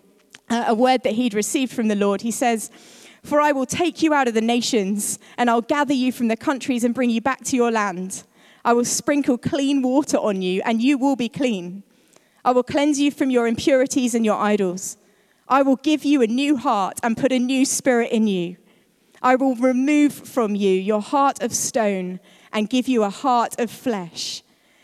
uh, 0.49 0.65
a 0.67 0.73
word 0.75 1.03
that 1.03 1.13
he'd 1.13 1.33
received 1.33 1.71
from 1.71 1.87
the 1.87 1.95
Lord. 1.95 2.21
He 2.21 2.31
says, 2.31 2.69
For 3.23 3.39
I 3.39 3.53
will 3.53 3.65
take 3.65 4.03
you 4.03 4.13
out 4.13 4.27
of 4.27 4.33
the 4.33 4.41
nations, 4.41 5.17
and 5.37 5.49
I'll 5.49 5.61
gather 5.61 5.93
you 5.93 6.11
from 6.11 6.27
the 6.27 6.35
countries 6.35 6.83
and 6.83 6.93
bring 6.93 7.09
you 7.09 7.21
back 7.21 7.45
to 7.45 7.55
your 7.55 7.71
land. 7.71 8.25
I 8.65 8.73
will 8.73 8.83
sprinkle 8.83 9.37
clean 9.37 9.81
water 9.81 10.17
on 10.17 10.41
you, 10.41 10.61
and 10.65 10.81
you 10.81 10.97
will 10.97 11.15
be 11.15 11.29
clean. 11.29 11.83
I 12.47 12.51
will 12.51 12.63
cleanse 12.63 12.97
you 12.97 13.11
from 13.11 13.29
your 13.29 13.45
impurities 13.45 14.15
and 14.15 14.23
your 14.23 14.37
idols. 14.37 14.95
I 15.49 15.63
will 15.63 15.75
give 15.75 16.05
you 16.05 16.21
a 16.21 16.27
new 16.27 16.55
heart 16.55 16.97
and 17.03 17.17
put 17.17 17.33
a 17.33 17.39
new 17.39 17.65
spirit 17.65 18.09
in 18.09 18.25
you. 18.25 18.55
I 19.21 19.35
will 19.35 19.57
remove 19.57 20.13
from 20.13 20.55
you 20.55 20.71
your 20.71 21.01
heart 21.01 21.41
of 21.41 21.53
stone 21.53 22.21
and 22.53 22.69
give 22.69 22.87
you 22.87 23.03
a 23.03 23.09
heart 23.09 23.59
of 23.59 23.69
flesh. 23.69 24.43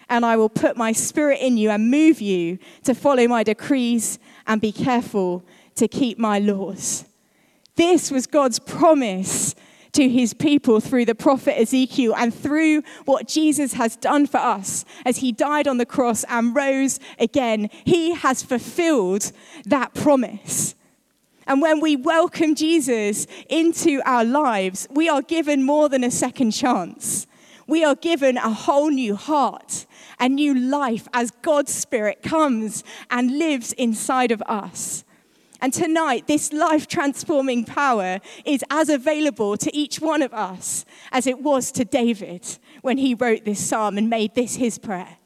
And 0.09 0.25
I 0.25 0.35
will 0.35 0.49
put 0.49 0.75
my 0.75 0.91
spirit 0.91 1.39
in 1.39 1.55
you 1.55 1.69
and 1.69 1.89
move 1.89 2.19
you 2.19 2.59
to 2.83 2.93
follow 2.93 3.29
my 3.29 3.43
decrees 3.43 4.19
and 4.45 4.59
be 4.59 4.73
careful 4.73 5.45
to 5.75 5.87
keep 5.87 6.19
my 6.19 6.39
laws. 6.39 7.05
This 7.77 8.11
was 8.11 8.27
God's 8.27 8.59
promise 8.59 9.55
to 9.93 10.09
his 10.09 10.33
people 10.33 10.79
through 10.79 11.05
the 11.05 11.15
prophet 11.15 11.59
Ezekiel 11.59 12.13
and 12.15 12.33
through 12.33 12.83
what 13.05 13.27
Jesus 13.27 13.73
has 13.73 13.95
done 13.95 14.27
for 14.27 14.37
us 14.37 14.85
as 15.05 15.17
he 15.17 15.31
died 15.31 15.67
on 15.67 15.77
the 15.77 15.85
cross 15.85 16.23
and 16.25 16.55
rose 16.55 16.99
again. 17.19 17.69
He 17.85 18.13
has 18.13 18.43
fulfilled 18.43 19.31
that 19.65 19.93
promise. 19.93 20.75
And 21.45 21.61
when 21.61 21.79
we 21.79 21.95
welcome 21.95 22.55
Jesus 22.55 23.27
into 23.49 24.01
our 24.05 24.23
lives, 24.23 24.87
we 24.91 25.09
are 25.09 25.21
given 25.21 25.63
more 25.63 25.89
than 25.89 26.03
a 26.03 26.11
second 26.11 26.51
chance. 26.51 27.27
We 27.67 27.83
are 27.83 27.95
given 27.95 28.37
a 28.37 28.51
whole 28.51 28.89
new 28.89 29.15
heart, 29.15 29.85
a 30.19 30.27
new 30.27 30.53
life 30.53 31.07
as 31.13 31.31
God's 31.41 31.73
Spirit 31.73 32.21
comes 32.23 32.83
and 33.09 33.37
lives 33.37 33.73
inside 33.73 34.31
of 34.31 34.41
us. 34.43 35.03
And 35.63 35.73
tonight, 35.73 36.27
this 36.27 36.51
life 36.51 36.87
transforming 36.87 37.63
power 37.63 38.19
is 38.43 38.65
as 38.69 38.89
available 38.89 39.55
to 39.55 39.73
each 39.73 40.01
one 40.01 40.21
of 40.21 40.33
us 40.33 40.83
as 41.09 41.25
it 41.25 41.41
was 41.41 41.71
to 41.71 41.85
David 41.85 42.45
when 42.81 42.97
he 42.97 43.15
wrote 43.15 43.45
this 43.45 43.65
psalm 43.65 43.97
and 43.97 44.09
made 44.09 44.35
this 44.35 44.57
his 44.57 44.77
prayer. 44.77 45.19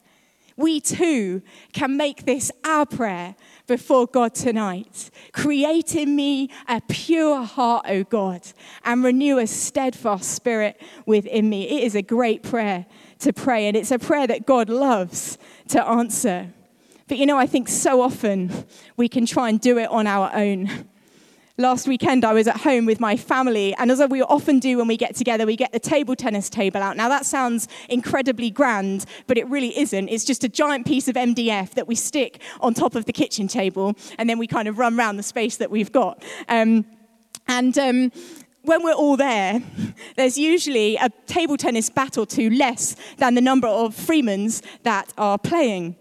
We 0.56 0.80
too 0.80 1.41
can 1.73 1.97
make 1.97 2.26
this 2.26 2.52
our 2.63 2.86
prayer 2.86 3.36
before 3.65 4.06
God 4.06 4.36
tonight. 4.36 5.10
Create 5.32 5.95
in 5.95 6.15
me 6.15 6.52
a 6.67 6.82
pure 6.88 7.41
heart, 7.41 7.88
O 7.89 8.04
God, 8.04 8.41
and 8.86 9.04
renew 9.04 9.39
a 9.39 9.47
steadfast 9.47 10.32
spirit 10.34 10.80
within 11.08 11.50
me. 11.50 11.67
It 11.67 11.84
is 11.84 11.95
a 11.95 12.04
great 12.04 12.43
prayer 12.43 12.86
to 13.19 13.34
pray, 13.34 13.67
and 13.67 13.76
it's 13.76 13.91
a 13.91 13.97
prayer 13.97 14.28
that 14.28 14.45
God 14.45 14.69
loves 14.69 15.39
to 15.69 15.84
answer. 15.84 16.54
But 17.08 17.17
you 17.17 17.26
know, 17.26 17.38
I 17.38 17.48
think 17.48 17.70
so 17.70 18.02
often 18.02 18.52
we 18.98 19.08
can 19.08 19.26
try 19.26 19.50
and 19.50 19.60
do 19.60 19.78
it 19.78 19.89
on 19.89 20.08
our 20.08 20.30
own. 20.34 20.70
Last 21.60 21.88
weekend, 21.88 22.24
I 22.24 22.34
was 22.34 22.48
at 22.48 22.58
home 22.58 22.86
with 22.86 23.00
my 23.00 23.17
family, 23.17 23.74
and 23.80 23.89
as 23.89 24.00
we 24.10 24.22
often 24.22 24.60
do 24.60 24.78
when 24.78 24.88
we 24.88 24.96
get 24.96 25.15
together, 25.15 25.43
we 25.43 25.56
get 25.56 25.72
the 25.72 25.80
table 25.80 26.15
tennis 26.15 26.52
table 26.52 26.84
out. 26.84 26.96
Now, 26.98 27.10
that 27.10 27.26
sounds 27.26 27.67
incredibly 27.89 28.52
grand, 28.52 29.06
but 29.26 29.39
it 29.39 29.48
really 29.48 29.76
isn't. 29.80 30.08
It's 30.10 30.24
just 30.24 30.43
a 30.43 30.50
giant 30.50 30.86
piece 30.86 31.08
of 31.08 31.15
MDF 31.15 31.72
that 31.72 31.88
we 31.88 31.96
stick 31.96 32.41
on 32.62 32.76
top 32.76 32.93
of 32.93 33.06
the 33.06 33.13
kitchen 33.13 33.48
table, 33.48 33.96
and 34.20 34.30
then 34.30 34.38
we 34.38 34.46
kind 34.46 34.67
of 34.67 34.78
run 34.78 35.00
around 35.00 35.17
the 35.17 35.24
space 35.24 35.58
that 35.58 35.72
we've 35.72 35.91
got. 35.91 36.24
Um, 36.48 36.86
and 37.48 37.76
um, 37.80 38.12
when 38.62 38.84
we're 38.84 38.93
all 38.93 39.17
there, 39.17 39.60
there's 40.15 40.38
usually 40.38 40.96
a 40.98 41.10
table 41.26 41.58
tennis 41.58 41.89
bat 41.89 42.20
or 42.20 42.28
two 42.28 42.52
less 42.52 42.96
than 43.17 43.34
the 43.34 43.41
number 43.41 43.67
of 43.67 43.96
Freemans 43.96 44.62
that 44.84 45.12
are 45.17 45.39
playing. 45.39 45.96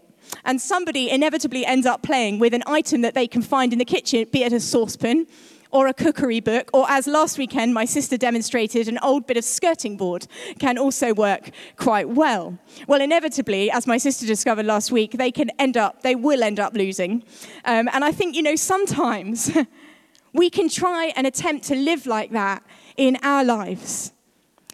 And 0.47 0.61
somebody 0.61 1.09
inevitably 1.09 1.65
ends 1.65 1.85
up 1.85 2.01
playing 2.01 2.39
with 2.39 2.53
an 2.53 2.63
item 2.65 3.01
that 3.01 3.13
they 3.13 3.27
can 3.27 3.41
find 3.41 3.73
in 3.73 3.79
the 3.79 3.85
kitchen, 3.85 4.25
be 4.31 4.43
it 4.43 4.53
a 4.53 4.61
saucepan 4.61 5.27
or 5.71 5.87
a 5.87 5.93
cookery 5.93 6.39
book, 6.39 6.69
or 6.73 6.89
as 6.89 7.05
last 7.05 7.37
weekend 7.37 7.73
my 7.73 7.83
sister 7.83 8.17
demonstrated, 8.17 8.87
an 8.87 8.97
old 9.03 9.27
bit 9.27 9.35
of 9.35 9.43
skirting 9.43 9.97
board 9.97 10.25
can 10.57 10.77
also 10.77 11.13
work 11.13 11.49
quite 11.75 12.07
well. 12.07 12.57
Well, 12.87 13.01
inevitably, 13.01 13.69
as 13.69 13.85
my 13.85 13.97
sister 13.97 14.25
discovered 14.25 14.65
last 14.65 14.89
week, 14.89 15.11
they 15.11 15.31
can 15.31 15.49
end 15.59 15.75
up, 15.75 16.01
they 16.01 16.15
will 16.15 16.41
end 16.41 16.61
up 16.61 16.73
losing. 16.73 17.23
Um, 17.65 17.89
and 17.91 18.05
I 18.05 18.13
think, 18.13 18.33
you 18.33 18.41
know, 18.41 18.55
sometimes 18.55 19.51
we 20.33 20.49
can 20.49 20.69
try 20.69 21.11
and 21.17 21.27
attempt 21.27 21.65
to 21.65 21.75
live 21.75 22.05
like 22.05 22.31
that 22.31 22.63
in 22.95 23.17
our 23.21 23.43
lives. 23.43 24.13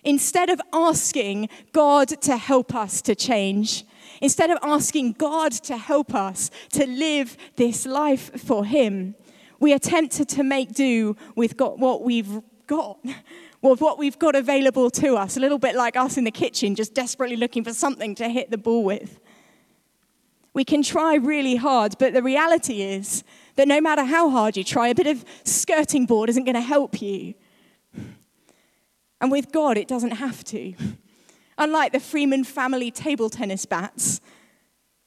Instead 0.04 0.50
of 0.50 0.60
asking 0.74 1.50
God 1.72 2.08
to 2.22 2.38
help 2.38 2.76
us 2.76 3.02
to 3.04 3.16
change, 3.16 3.86
instead 4.22 4.50
of 4.50 4.58
asking 4.62 5.14
God 5.14 5.52
to 5.52 5.78
help 5.78 6.14
us 6.14 6.52
to 6.72 6.86
live 6.86 7.38
this 7.56 7.86
life 7.86 8.32
for 8.42 8.66
Him, 8.66 9.16
we 9.60 9.72
attempt 9.72 10.28
to 10.28 10.44
make 10.44 10.74
do 10.74 11.16
with 11.36 11.58
what 11.58 12.04
we've 12.04 12.42
got, 12.68 12.98
with 13.62 13.80
what 13.80 13.98
we've 13.98 14.20
got 14.20 14.36
available 14.36 14.90
to 14.90 15.16
us, 15.16 15.38
a 15.38 15.40
little 15.40 15.58
bit 15.58 15.76
like 15.76 15.96
us 15.96 16.18
in 16.18 16.26
the 16.26 16.32
kitchen, 16.32 16.76
just 16.76 16.94
desperately 16.94 17.38
looking 17.38 17.64
for 17.64 17.74
something 17.74 18.14
to 18.16 18.28
hit 18.28 18.52
the 18.52 18.58
ball 18.58 18.84
with. 18.84 19.20
We 20.54 20.66
can 20.66 20.84
try 20.84 21.16
really 21.16 21.56
hard, 21.56 21.96
but 21.98 22.14
the 22.14 22.22
reality 22.22 22.82
is 22.82 23.24
that 23.56 23.68
no 23.68 23.80
matter 23.80 24.04
how 24.04 24.30
hard 24.30 24.58
you 24.58 24.64
try, 24.64 24.90
a 24.90 24.96
bit 24.96 25.08
of 25.08 25.24
skirting 25.46 26.06
board 26.06 26.30
isn't 26.30 26.44
going 26.44 26.56
to 26.56 26.62
help 26.62 27.02
you. 27.02 27.34
And 29.24 29.32
with 29.32 29.54
God, 29.54 29.78
it 29.78 29.88
doesn't 29.88 30.18
have 30.18 30.44
to. 30.44 30.74
Unlike 31.58 31.94
the 31.94 32.02
Freeman 32.02 32.44
family 32.44 32.92
table 32.92 33.30
tennis 33.30 33.66
bats, 33.66 34.20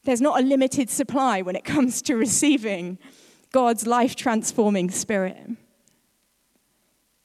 there's 0.05 0.23
not 0.23 0.41
a 0.41 0.43
limited 0.43 0.89
supply 0.89 1.43
when 1.43 1.55
it 1.55 1.67
comes 1.67 2.01
to 2.01 2.17
receiving 2.17 2.97
God's 3.53 3.87
life 3.87 4.17
transforming 4.17 4.91
spirit. 4.91 5.51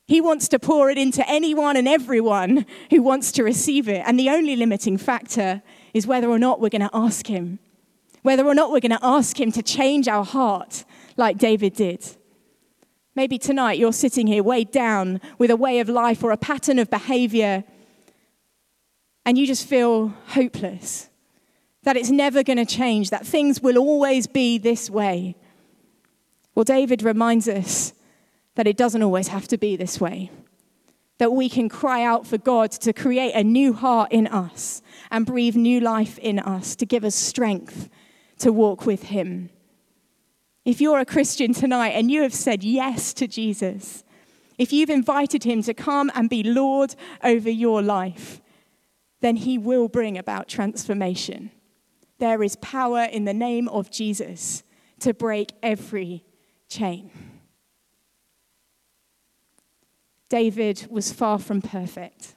He 0.05 0.19
wants 0.19 0.49
to 0.49 0.59
pour 0.59 0.89
it 0.89 0.97
into 0.97 1.23
anyone 1.29 1.77
and 1.77 1.87
everyone 1.87 2.65
who 2.89 3.01
wants 3.01 3.31
to 3.33 3.43
receive 3.45 3.87
it. 3.87 4.03
And 4.05 4.19
the 4.19 4.29
only 4.29 4.57
limiting 4.57 4.97
factor 4.97 5.63
is 5.93 6.05
whether 6.05 6.27
or 6.27 6.39
not 6.39 6.59
we're 6.59 6.67
going 6.67 6.81
to 6.81 6.89
ask 6.93 7.27
Him. 7.27 7.59
Whether 8.21 8.45
or 8.45 8.53
not 8.53 8.69
we're 8.69 8.81
going 8.81 8.97
to 8.97 9.05
ask 9.05 9.39
Him 9.39 9.53
to 9.53 9.63
change 9.63 10.09
our 10.09 10.25
heart 10.25 10.83
like 11.15 11.37
David 11.37 11.73
did. 11.73 12.17
Maybe 13.13 13.37
tonight 13.37 13.77
you're 13.77 13.91
sitting 13.91 14.27
here 14.27 14.41
weighed 14.41 14.71
down 14.71 15.19
with 15.37 15.51
a 15.51 15.57
way 15.57 15.79
of 15.79 15.89
life 15.89 16.23
or 16.23 16.31
a 16.31 16.37
pattern 16.37 16.79
of 16.79 16.89
behavior, 16.89 17.65
and 19.25 19.37
you 19.37 19.45
just 19.45 19.67
feel 19.67 20.13
hopeless. 20.27 21.09
That 21.83 21.97
it's 21.97 22.11
never 22.11 22.43
going 22.43 22.57
to 22.57 22.65
change, 22.65 23.09
that 23.09 23.25
things 23.25 23.61
will 23.61 23.77
always 23.77 24.27
be 24.27 24.57
this 24.57 24.89
way. 24.89 25.35
Well, 26.55 26.63
David 26.63 27.03
reminds 27.03 27.47
us 27.47 27.93
that 28.55 28.67
it 28.67 28.77
doesn't 28.77 29.01
always 29.01 29.29
have 29.29 29.47
to 29.49 29.57
be 29.57 29.75
this 29.75 29.99
way. 29.99 30.31
That 31.17 31.33
we 31.33 31.49
can 31.49 31.69
cry 31.69 32.03
out 32.03 32.25
for 32.25 32.37
God 32.37 32.71
to 32.71 32.93
create 32.93 33.33
a 33.33 33.43
new 33.43 33.73
heart 33.73 34.11
in 34.11 34.27
us 34.27 34.81
and 35.09 35.25
breathe 35.25 35.55
new 35.55 35.79
life 35.79 36.17
in 36.19 36.39
us 36.39 36.75
to 36.77 36.85
give 36.85 37.03
us 37.03 37.15
strength 37.15 37.89
to 38.39 38.53
walk 38.53 38.85
with 38.85 39.03
Him. 39.03 39.49
If 40.63 40.79
you're 40.79 40.99
a 40.99 41.05
Christian 41.05 41.53
tonight 41.53 41.89
and 41.89 42.11
you 42.11 42.21
have 42.21 42.33
said 42.33 42.63
yes 42.63 43.13
to 43.15 43.27
Jesus, 43.27 44.03
if 44.57 44.71
you've 44.71 44.91
invited 44.91 45.43
Him 45.43 45.63
to 45.63 45.73
come 45.73 46.11
and 46.13 46.29
be 46.29 46.43
Lord 46.43 46.95
over 47.23 47.49
your 47.49 47.81
life, 47.81 48.41
then 49.21 49.37
He 49.37 49.57
will 49.57 49.87
bring 49.87 50.17
about 50.17 50.47
transformation. 50.47 51.51
There 52.19 52.43
is 52.43 52.55
power 52.57 53.03
in 53.03 53.25
the 53.25 53.33
name 53.33 53.67
of 53.69 53.89
Jesus 53.89 54.63
to 54.99 55.13
break 55.13 55.53
every 55.63 56.23
chain. 56.69 57.09
David 60.29 60.87
was 60.89 61.11
far 61.11 61.39
from 61.39 61.61
perfect. 61.61 62.35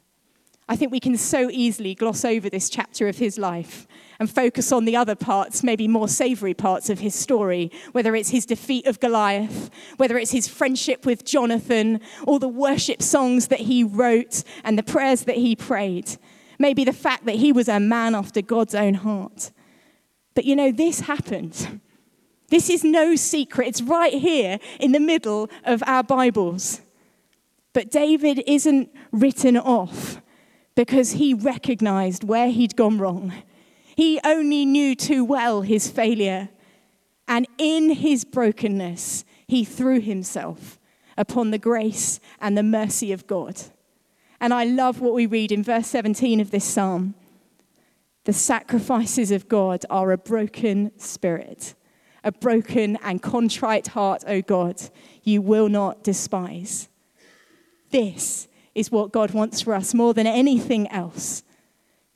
I 0.67 0.77
think 0.77 0.93
we 0.93 1.01
can 1.01 1.17
so 1.19 1.51
easily 1.51 1.95
gloss 1.95 2.25
over 2.25 2.49
this 2.49 2.71
chapter 2.71 3.07
of 3.07 3.19
his 3.19 3.37
life 3.37 3.87
and 4.19 4.31
focus 4.31 4.73
on 4.73 4.87
the 4.87 4.97
other 4.97 5.15
parts, 5.15 5.63
maybe 5.63 5.87
more 5.87 6.09
savory 6.09 6.55
parts 6.55 6.89
of 6.89 7.01
his 7.01 7.15
story, 7.15 7.71
whether 7.93 8.17
it's 8.17 8.31
his 8.31 8.47
defeat 8.47 8.87
of 8.87 8.99
Goliath, 8.99 9.69
whether 9.99 10.17
it's 10.17 10.31
his 10.31 10.49
friendship 10.49 11.05
with 11.05 11.25
Jonathan, 11.25 12.01
all 12.27 12.39
the 12.39 12.49
worship 12.49 13.03
songs 13.03 13.49
that 13.49 13.61
he 13.61 13.85
wrote 13.85 14.43
and 14.63 14.79
the 14.79 14.83
prayers 14.83 15.25
that 15.25 15.37
he 15.37 15.55
prayed, 15.55 16.17
maybe 16.59 16.83
the 16.83 16.95
fact 16.95 17.27
that 17.27 17.37
he 17.37 17.53
was 17.53 17.69
a 17.69 17.79
man 17.79 18.15
after 18.15 18.41
God's 18.41 18.75
own 18.75 18.95
heart. 18.95 19.51
But 20.35 20.47
you 20.47 20.57
know, 20.57 20.73
this 20.73 21.01
happened. 21.01 21.81
This 22.49 22.71
is 22.71 22.85
no 22.85 23.17
secret. 23.17 23.69
It's 23.69 23.83
right 23.83 24.15
here 24.15 24.59
in 24.81 24.93
the 24.93 25.01
middle 25.01 25.51
of 25.65 25.83
our 25.87 26.03
Bibles. 26.03 26.81
But 27.75 27.91
David 27.91 28.43
isn't 28.47 28.91
written 29.13 29.59
off 29.59 30.23
because 30.75 31.13
he 31.13 31.35
recognized 31.35 32.25
where 32.25 32.51
he'd 32.51 32.77
gone 32.77 32.99
wrong. 32.99 33.33
He 33.97 34.21
only 34.25 34.65
knew 34.65 34.95
too 34.95 35.25
well 35.25 35.63
his 35.63 35.91
failure. 35.91 36.49
And 37.29 37.47
in 37.59 37.91
his 37.91 38.25
brokenness, 38.25 39.25
he 39.47 39.65
threw 39.65 40.01
himself 40.01 40.79
upon 41.17 41.51
the 41.51 41.59
grace 41.59 42.21
and 42.41 42.59
the 42.59 42.63
mercy 42.63 43.13
of 43.13 43.27
God. 43.27 43.61
And 44.41 44.53
I 44.53 44.65
love 44.65 45.01
what 45.01 45.15
we 45.15 45.27
read 45.27 45.53
in 45.53 45.63
verse 45.63 45.87
17 45.87 46.41
of 46.41 46.51
this 46.51 46.65
psalm. 46.65 47.15
The 48.25 48.33
sacrifices 48.33 49.31
of 49.31 49.49
God 49.49 49.85
are 49.89 50.11
a 50.11 50.19
broken 50.19 50.91
spirit 50.99 51.75
a 52.25 52.33
broken 52.33 52.97
and 53.05 53.23
contrite 53.23 53.89
heart, 53.89 54.25
O 54.27 54.41
God, 54.41 54.81
you 55.23 55.43
will 55.43 55.69
not 55.69 56.03
despise. 56.03 56.89
This 57.91 58.49
is 58.75 58.91
what 58.91 59.13
God 59.13 59.33
wants 59.33 59.61
for 59.61 59.75
us 59.75 59.95
more 59.95 60.15
than 60.15 60.27
anything 60.27 60.89
else. 60.91 61.43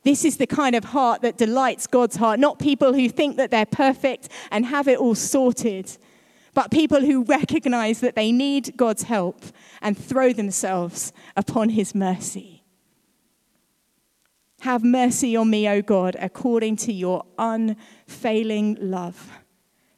This 0.03 0.23
is 0.23 0.37
the 0.37 0.47
kind 0.47 0.75
of 0.75 0.85
heart 0.85 1.21
that 1.21 1.37
delights 1.37 1.87
God's 1.87 2.15
heart, 2.15 2.39
not 2.39 2.59
people 2.59 2.93
who 2.93 3.09
think 3.09 3.37
that 3.37 3.51
they're 3.51 3.65
perfect 3.65 4.29
and 4.51 4.65
have 4.65 4.87
it 4.87 4.97
all 4.97 5.15
sorted, 5.15 5.97
but 6.53 6.71
people 6.71 7.01
who 7.01 7.23
recognize 7.23 7.99
that 7.99 8.15
they 8.15 8.31
need 8.31 8.77
God's 8.77 9.03
help 9.03 9.43
and 9.81 9.97
throw 9.97 10.33
themselves 10.33 11.11
upon 11.35 11.69
his 11.69 11.93
mercy. 11.93 12.59
Have 14.61 14.83
mercy 14.83 15.35
on 15.35 15.49
me, 15.49 15.69
O 15.69 15.81
God, 15.81 16.17
according 16.19 16.75
to 16.77 16.93
your 16.93 17.23
unfailing 17.37 18.77
love. 18.79 19.31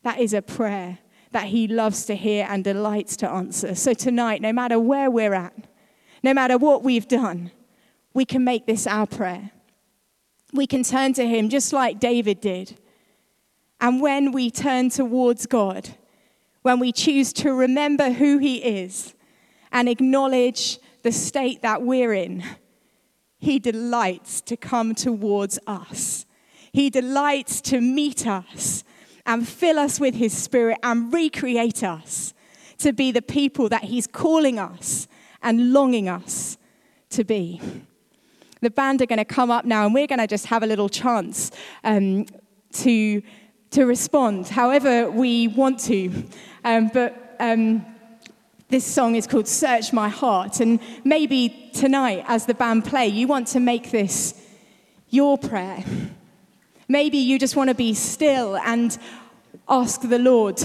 That 0.04 0.20
is 0.20 0.34
a 0.34 0.42
prayer 0.42 1.00
that 1.32 1.46
He 1.46 1.68
loves 1.68 2.06
to 2.06 2.16
hear 2.16 2.46
and 2.50 2.64
delights 2.64 3.16
to 3.18 3.30
answer. 3.30 3.74
So 3.74 3.94
tonight, 3.94 4.42
no 4.42 4.54
matter 4.54 4.80
where 4.80 5.10
we're 5.10 5.34
at, 5.34 5.54
no 6.24 6.34
matter 6.34 6.58
what 6.58 6.84
we've 6.84 7.08
done, 7.08 7.52
we 8.14 8.26
can 8.26 8.44
make 8.44 8.66
this 8.66 8.86
our 8.86 9.08
prayer. 9.08 9.52
We 10.54 10.68
can 10.68 10.84
turn 10.84 11.14
to 11.14 11.28
Him 11.28 11.50
just 11.50 11.74
like 11.74 12.00
David 12.00 12.42
did. 12.42 12.78
And 13.80 14.02
when 14.02 14.32
we 14.32 14.52
turn 14.52 14.90
towards 14.90 15.46
God, 15.46 15.90
when 16.62 16.80
we 16.80 16.92
choose 16.92 17.34
to 17.34 17.54
remember 17.54 18.12
who 18.12 18.38
He 18.38 18.58
is 18.58 19.16
and 19.72 19.90
acknowledge 19.90 20.80
the 21.04 21.12
state 21.12 21.62
that 21.62 21.82
we're 21.82 22.14
in, 22.14 22.44
He 23.40 23.58
delights 23.58 24.42
to 24.42 24.58
come 24.58 24.94
towards 24.94 25.58
us. 25.66 26.26
He 26.72 26.90
delights 26.90 27.62
to 27.62 27.82
meet 27.82 28.28
us 28.28 28.84
and 29.26 29.48
fill 29.48 29.80
us 29.80 30.00
with 30.00 30.16
His 30.16 30.38
Spirit 30.38 30.78
and 30.84 31.12
recreate 31.14 31.84
us 31.84 32.34
to 32.80 32.94
be 32.94 33.12
the 33.12 33.22
people 33.22 33.70
that 33.70 33.86
He's 33.86 34.06
calling 34.08 34.60
us 34.60 35.08
and 35.44 35.74
longing 35.74 36.10
us 36.10 36.58
to 37.12 37.24
be. 37.24 37.62
The 38.62 38.70
band 38.70 39.02
are 39.02 39.06
going 39.06 39.18
to 39.18 39.26
come 39.26 39.50
up 39.50 39.66
now, 39.66 39.86
and 39.86 39.94
we're 39.94 40.08
going 40.08 40.20
to 40.20 40.28
just 40.28 40.46
have 40.46 40.64
a 40.64 40.68
little 40.68 40.90
chance 40.90 41.52
um, 41.84 42.26
to, 42.74 43.22
to 43.72 43.86
respond 43.86 44.48
however 44.48 45.10
we 45.10 45.48
want 45.48 45.80
to. 45.82 46.26
Um, 46.64 46.92
but 46.94 47.36
um, 47.40 47.84
this 48.70 48.86
song 48.86 49.16
is 49.16 49.26
called 49.28 49.48
Search 49.48 49.92
My 49.92 50.10
Heart. 50.10 50.60
And 50.60 50.80
maybe 51.04 51.72
tonight, 51.74 52.24
as 52.28 52.46
the 52.46 52.54
band 52.54 52.86
play, 52.86 53.08
you 53.08 53.28
want 53.28 53.48
to 53.48 53.60
make 53.60 53.92
this 53.92 54.34
your 55.10 55.38
prayer. 55.38 55.84
Maybe 56.88 57.18
you 57.18 57.40
just 57.40 57.56
want 57.56 57.70
to 57.70 57.76
be 57.76 57.94
still 57.94 58.58
and 58.58 58.98
ask 59.68 60.02
the 60.02 60.20
Lord 60.20 60.62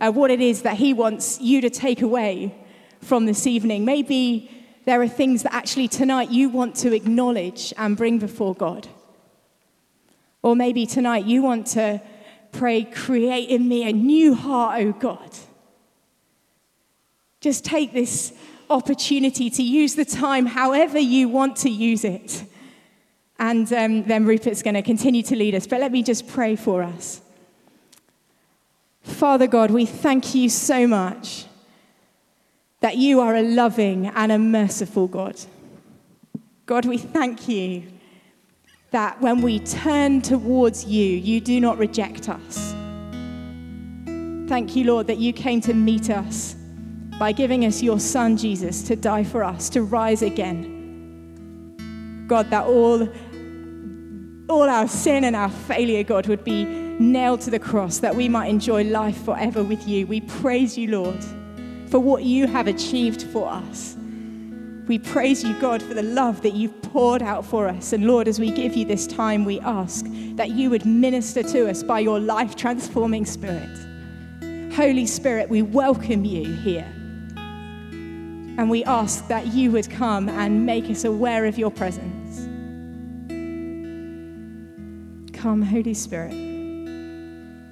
uh, 0.00 0.10
what 0.10 0.30
it 0.30 0.40
is 0.40 0.62
that 0.62 0.76
He 0.76 0.92
wants 0.92 1.40
you 1.40 1.60
to 1.60 1.70
take 1.70 2.02
away 2.02 2.54
from 3.00 3.26
this 3.26 3.46
evening. 3.46 3.84
Maybe 3.84 4.50
there 4.84 5.00
are 5.02 5.08
things 5.08 5.42
that 5.42 5.54
actually 5.54 5.88
tonight 5.88 6.30
you 6.30 6.48
want 6.48 6.74
to 6.76 6.94
acknowledge 6.94 7.74
and 7.76 7.96
bring 7.96 8.18
before 8.18 8.54
God. 8.54 8.88
Or 10.42 10.56
maybe 10.56 10.86
tonight 10.86 11.24
you 11.26 11.42
want 11.42 11.66
to 11.68 12.00
pray, 12.52 12.84
create 12.84 13.50
in 13.50 13.68
me 13.68 13.88
a 13.88 13.92
new 13.92 14.34
heart, 14.34 14.80
oh 14.80 14.92
God. 14.92 15.36
Just 17.40 17.64
take 17.64 17.92
this 17.92 18.32
opportunity 18.70 19.50
to 19.50 19.62
use 19.62 19.94
the 19.94 20.04
time 20.04 20.46
however 20.46 20.98
you 20.98 21.28
want 21.28 21.56
to 21.56 21.70
use 21.70 22.04
it. 22.04 22.44
And 23.38 23.72
um, 23.72 24.04
then 24.04 24.24
Rupert's 24.26 24.62
going 24.62 24.74
to 24.74 24.82
continue 24.82 25.22
to 25.24 25.36
lead 25.36 25.54
us. 25.54 25.66
But 25.66 25.80
let 25.80 25.92
me 25.92 26.02
just 26.02 26.26
pray 26.26 26.56
for 26.56 26.82
us. 26.82 27.20
Father 29.02 29.46
God, 29.46 29.70
we 29.70 29.86
thank 29.86 30.34
you 30.34 30.48
so 30.48 30.86
much 30.86 31.44
that 32.80 32.96
you 32.96 33.20
are 33.20 33.34
a 33.34 33.42
loving 33.42 34.06
and 34.06 34.30
a 34.30 34.38
merciful 34.38 35.08
God. 35.08 35.36
God, 36.66 36.84
we 36.84 36.98
thank 36.98 37.48
you 37.48 37.84
that 38.90 39.20
when 39.20 39.42
we 39.42 39.58
turn 39.60 40.22
towards 40.22 40.84
you, 40.84 41.04
you 41.04 41.40
do 41.40 41.60
not 41.60 41.78
reject 41.78 42.28
us. 42.28 42.74
Thank 44.48 44.76
you, 44.76 44.84
Lord, 44.84 45.06
that 45.08 45.18
you 45.18 45.32
came 45.32 45.60
to 45.62 45.74
meet 45.74 46.08
us 46.08 46.56
by 47.18 47.32
giving 47.32 47.64
us 47.64 47.82
your 47.82 47.98
Son, 47.98 48.36
Jesus, 48.36 48.82
to 48.84 48.96
die 48.96 49.24
for 49.24 49.42
us, 49.44 49.68
to 49.70 49.82
rise 49.82 50.22
again. 50.22 50.76
God, 52.28 52.48
that 52.50 52.64
all, 52.64 53.08
all 54.48 54.68
our 54.68 54.86
sin 54.88 55.24
and 55.24 55.34
our 55.34 55.50
failure, 55.50 56.04
God, 56.04 56.28
would 56.28 56.44
be 56.44 56.64
nailed 56.64 57.40
to 57.42 57.50
the 57.50 57.58
cross, 57.58 57.98
that 57.98 58.14
we 58.14 58.28
might 58.28 58.46
enjoy 58.46 58.84
life 58.84 59.22
forever 59.24 59.62
with 59.62 59.86
you. 59.86 60.06
We 60.06 60.20
praise 60.20 60.78
you, 60.78 60.88
Lord, 60.88 61.24
for 61.90 61.98
what 61.98 62.24
you 62.24 62.46
have 62.46 62.66
achieved 62.66 63.22
for 63.22 63.48
us. 63.48 63.96
We 64.88 64.98
praise 64.98 65.44
you, 65.44 65.58
God, 65.60 65.82
for 65.82 65.92
the 65.92 66.02
love 66.02 66.40
that 66.42 66.54
you've 66.54 66.80
poured 66.80 67.22
out 67.22 67.44
for 67.44 67.68
us. 67.68 67.92
And 67.92 68.06
Lord, 68.06 68.26
as 68.26 68.40
we 68.40 68.50
give 68.50 68.74
you 68.74 68.86
this 68.86 69.06
time, 69.06 69.44
we 69.44 69.60
ask 69.60 70.06
that 70.36 70.50
you 70.50 70.70
would 70.70 70.86
minister 70.86 71.42
to 71.42 71.68
us 71.68 71.82
by 71.82 72.00
your 72.00 72.18
life 72.18 72.56
transforming 72.56 73.26
spirit. 73.26 73.68
Holy 74.74 75.06
Spirit, 75.06 75.50
we 75.50 75.60
welcome 75.60 76.24
you 76.24 76.54
here. 76.54 76.86
And 77.36 78.70
we 78.70 78.82
ask 78.84 79.28
that 79.28 79.48
you 79.48 79.70
would 79.72 79.90
come 79.90 80.28
and 80.28 80.64
make 80.64 80.88
us 80.88 81.04
aware 81.04 81.44
of 81.44 81.58
your 81.58 81.70
presence. 81.70 82.46
Come, 85.36 85.62
Holy 85.62 85.94
Spirit. 85.94 86.47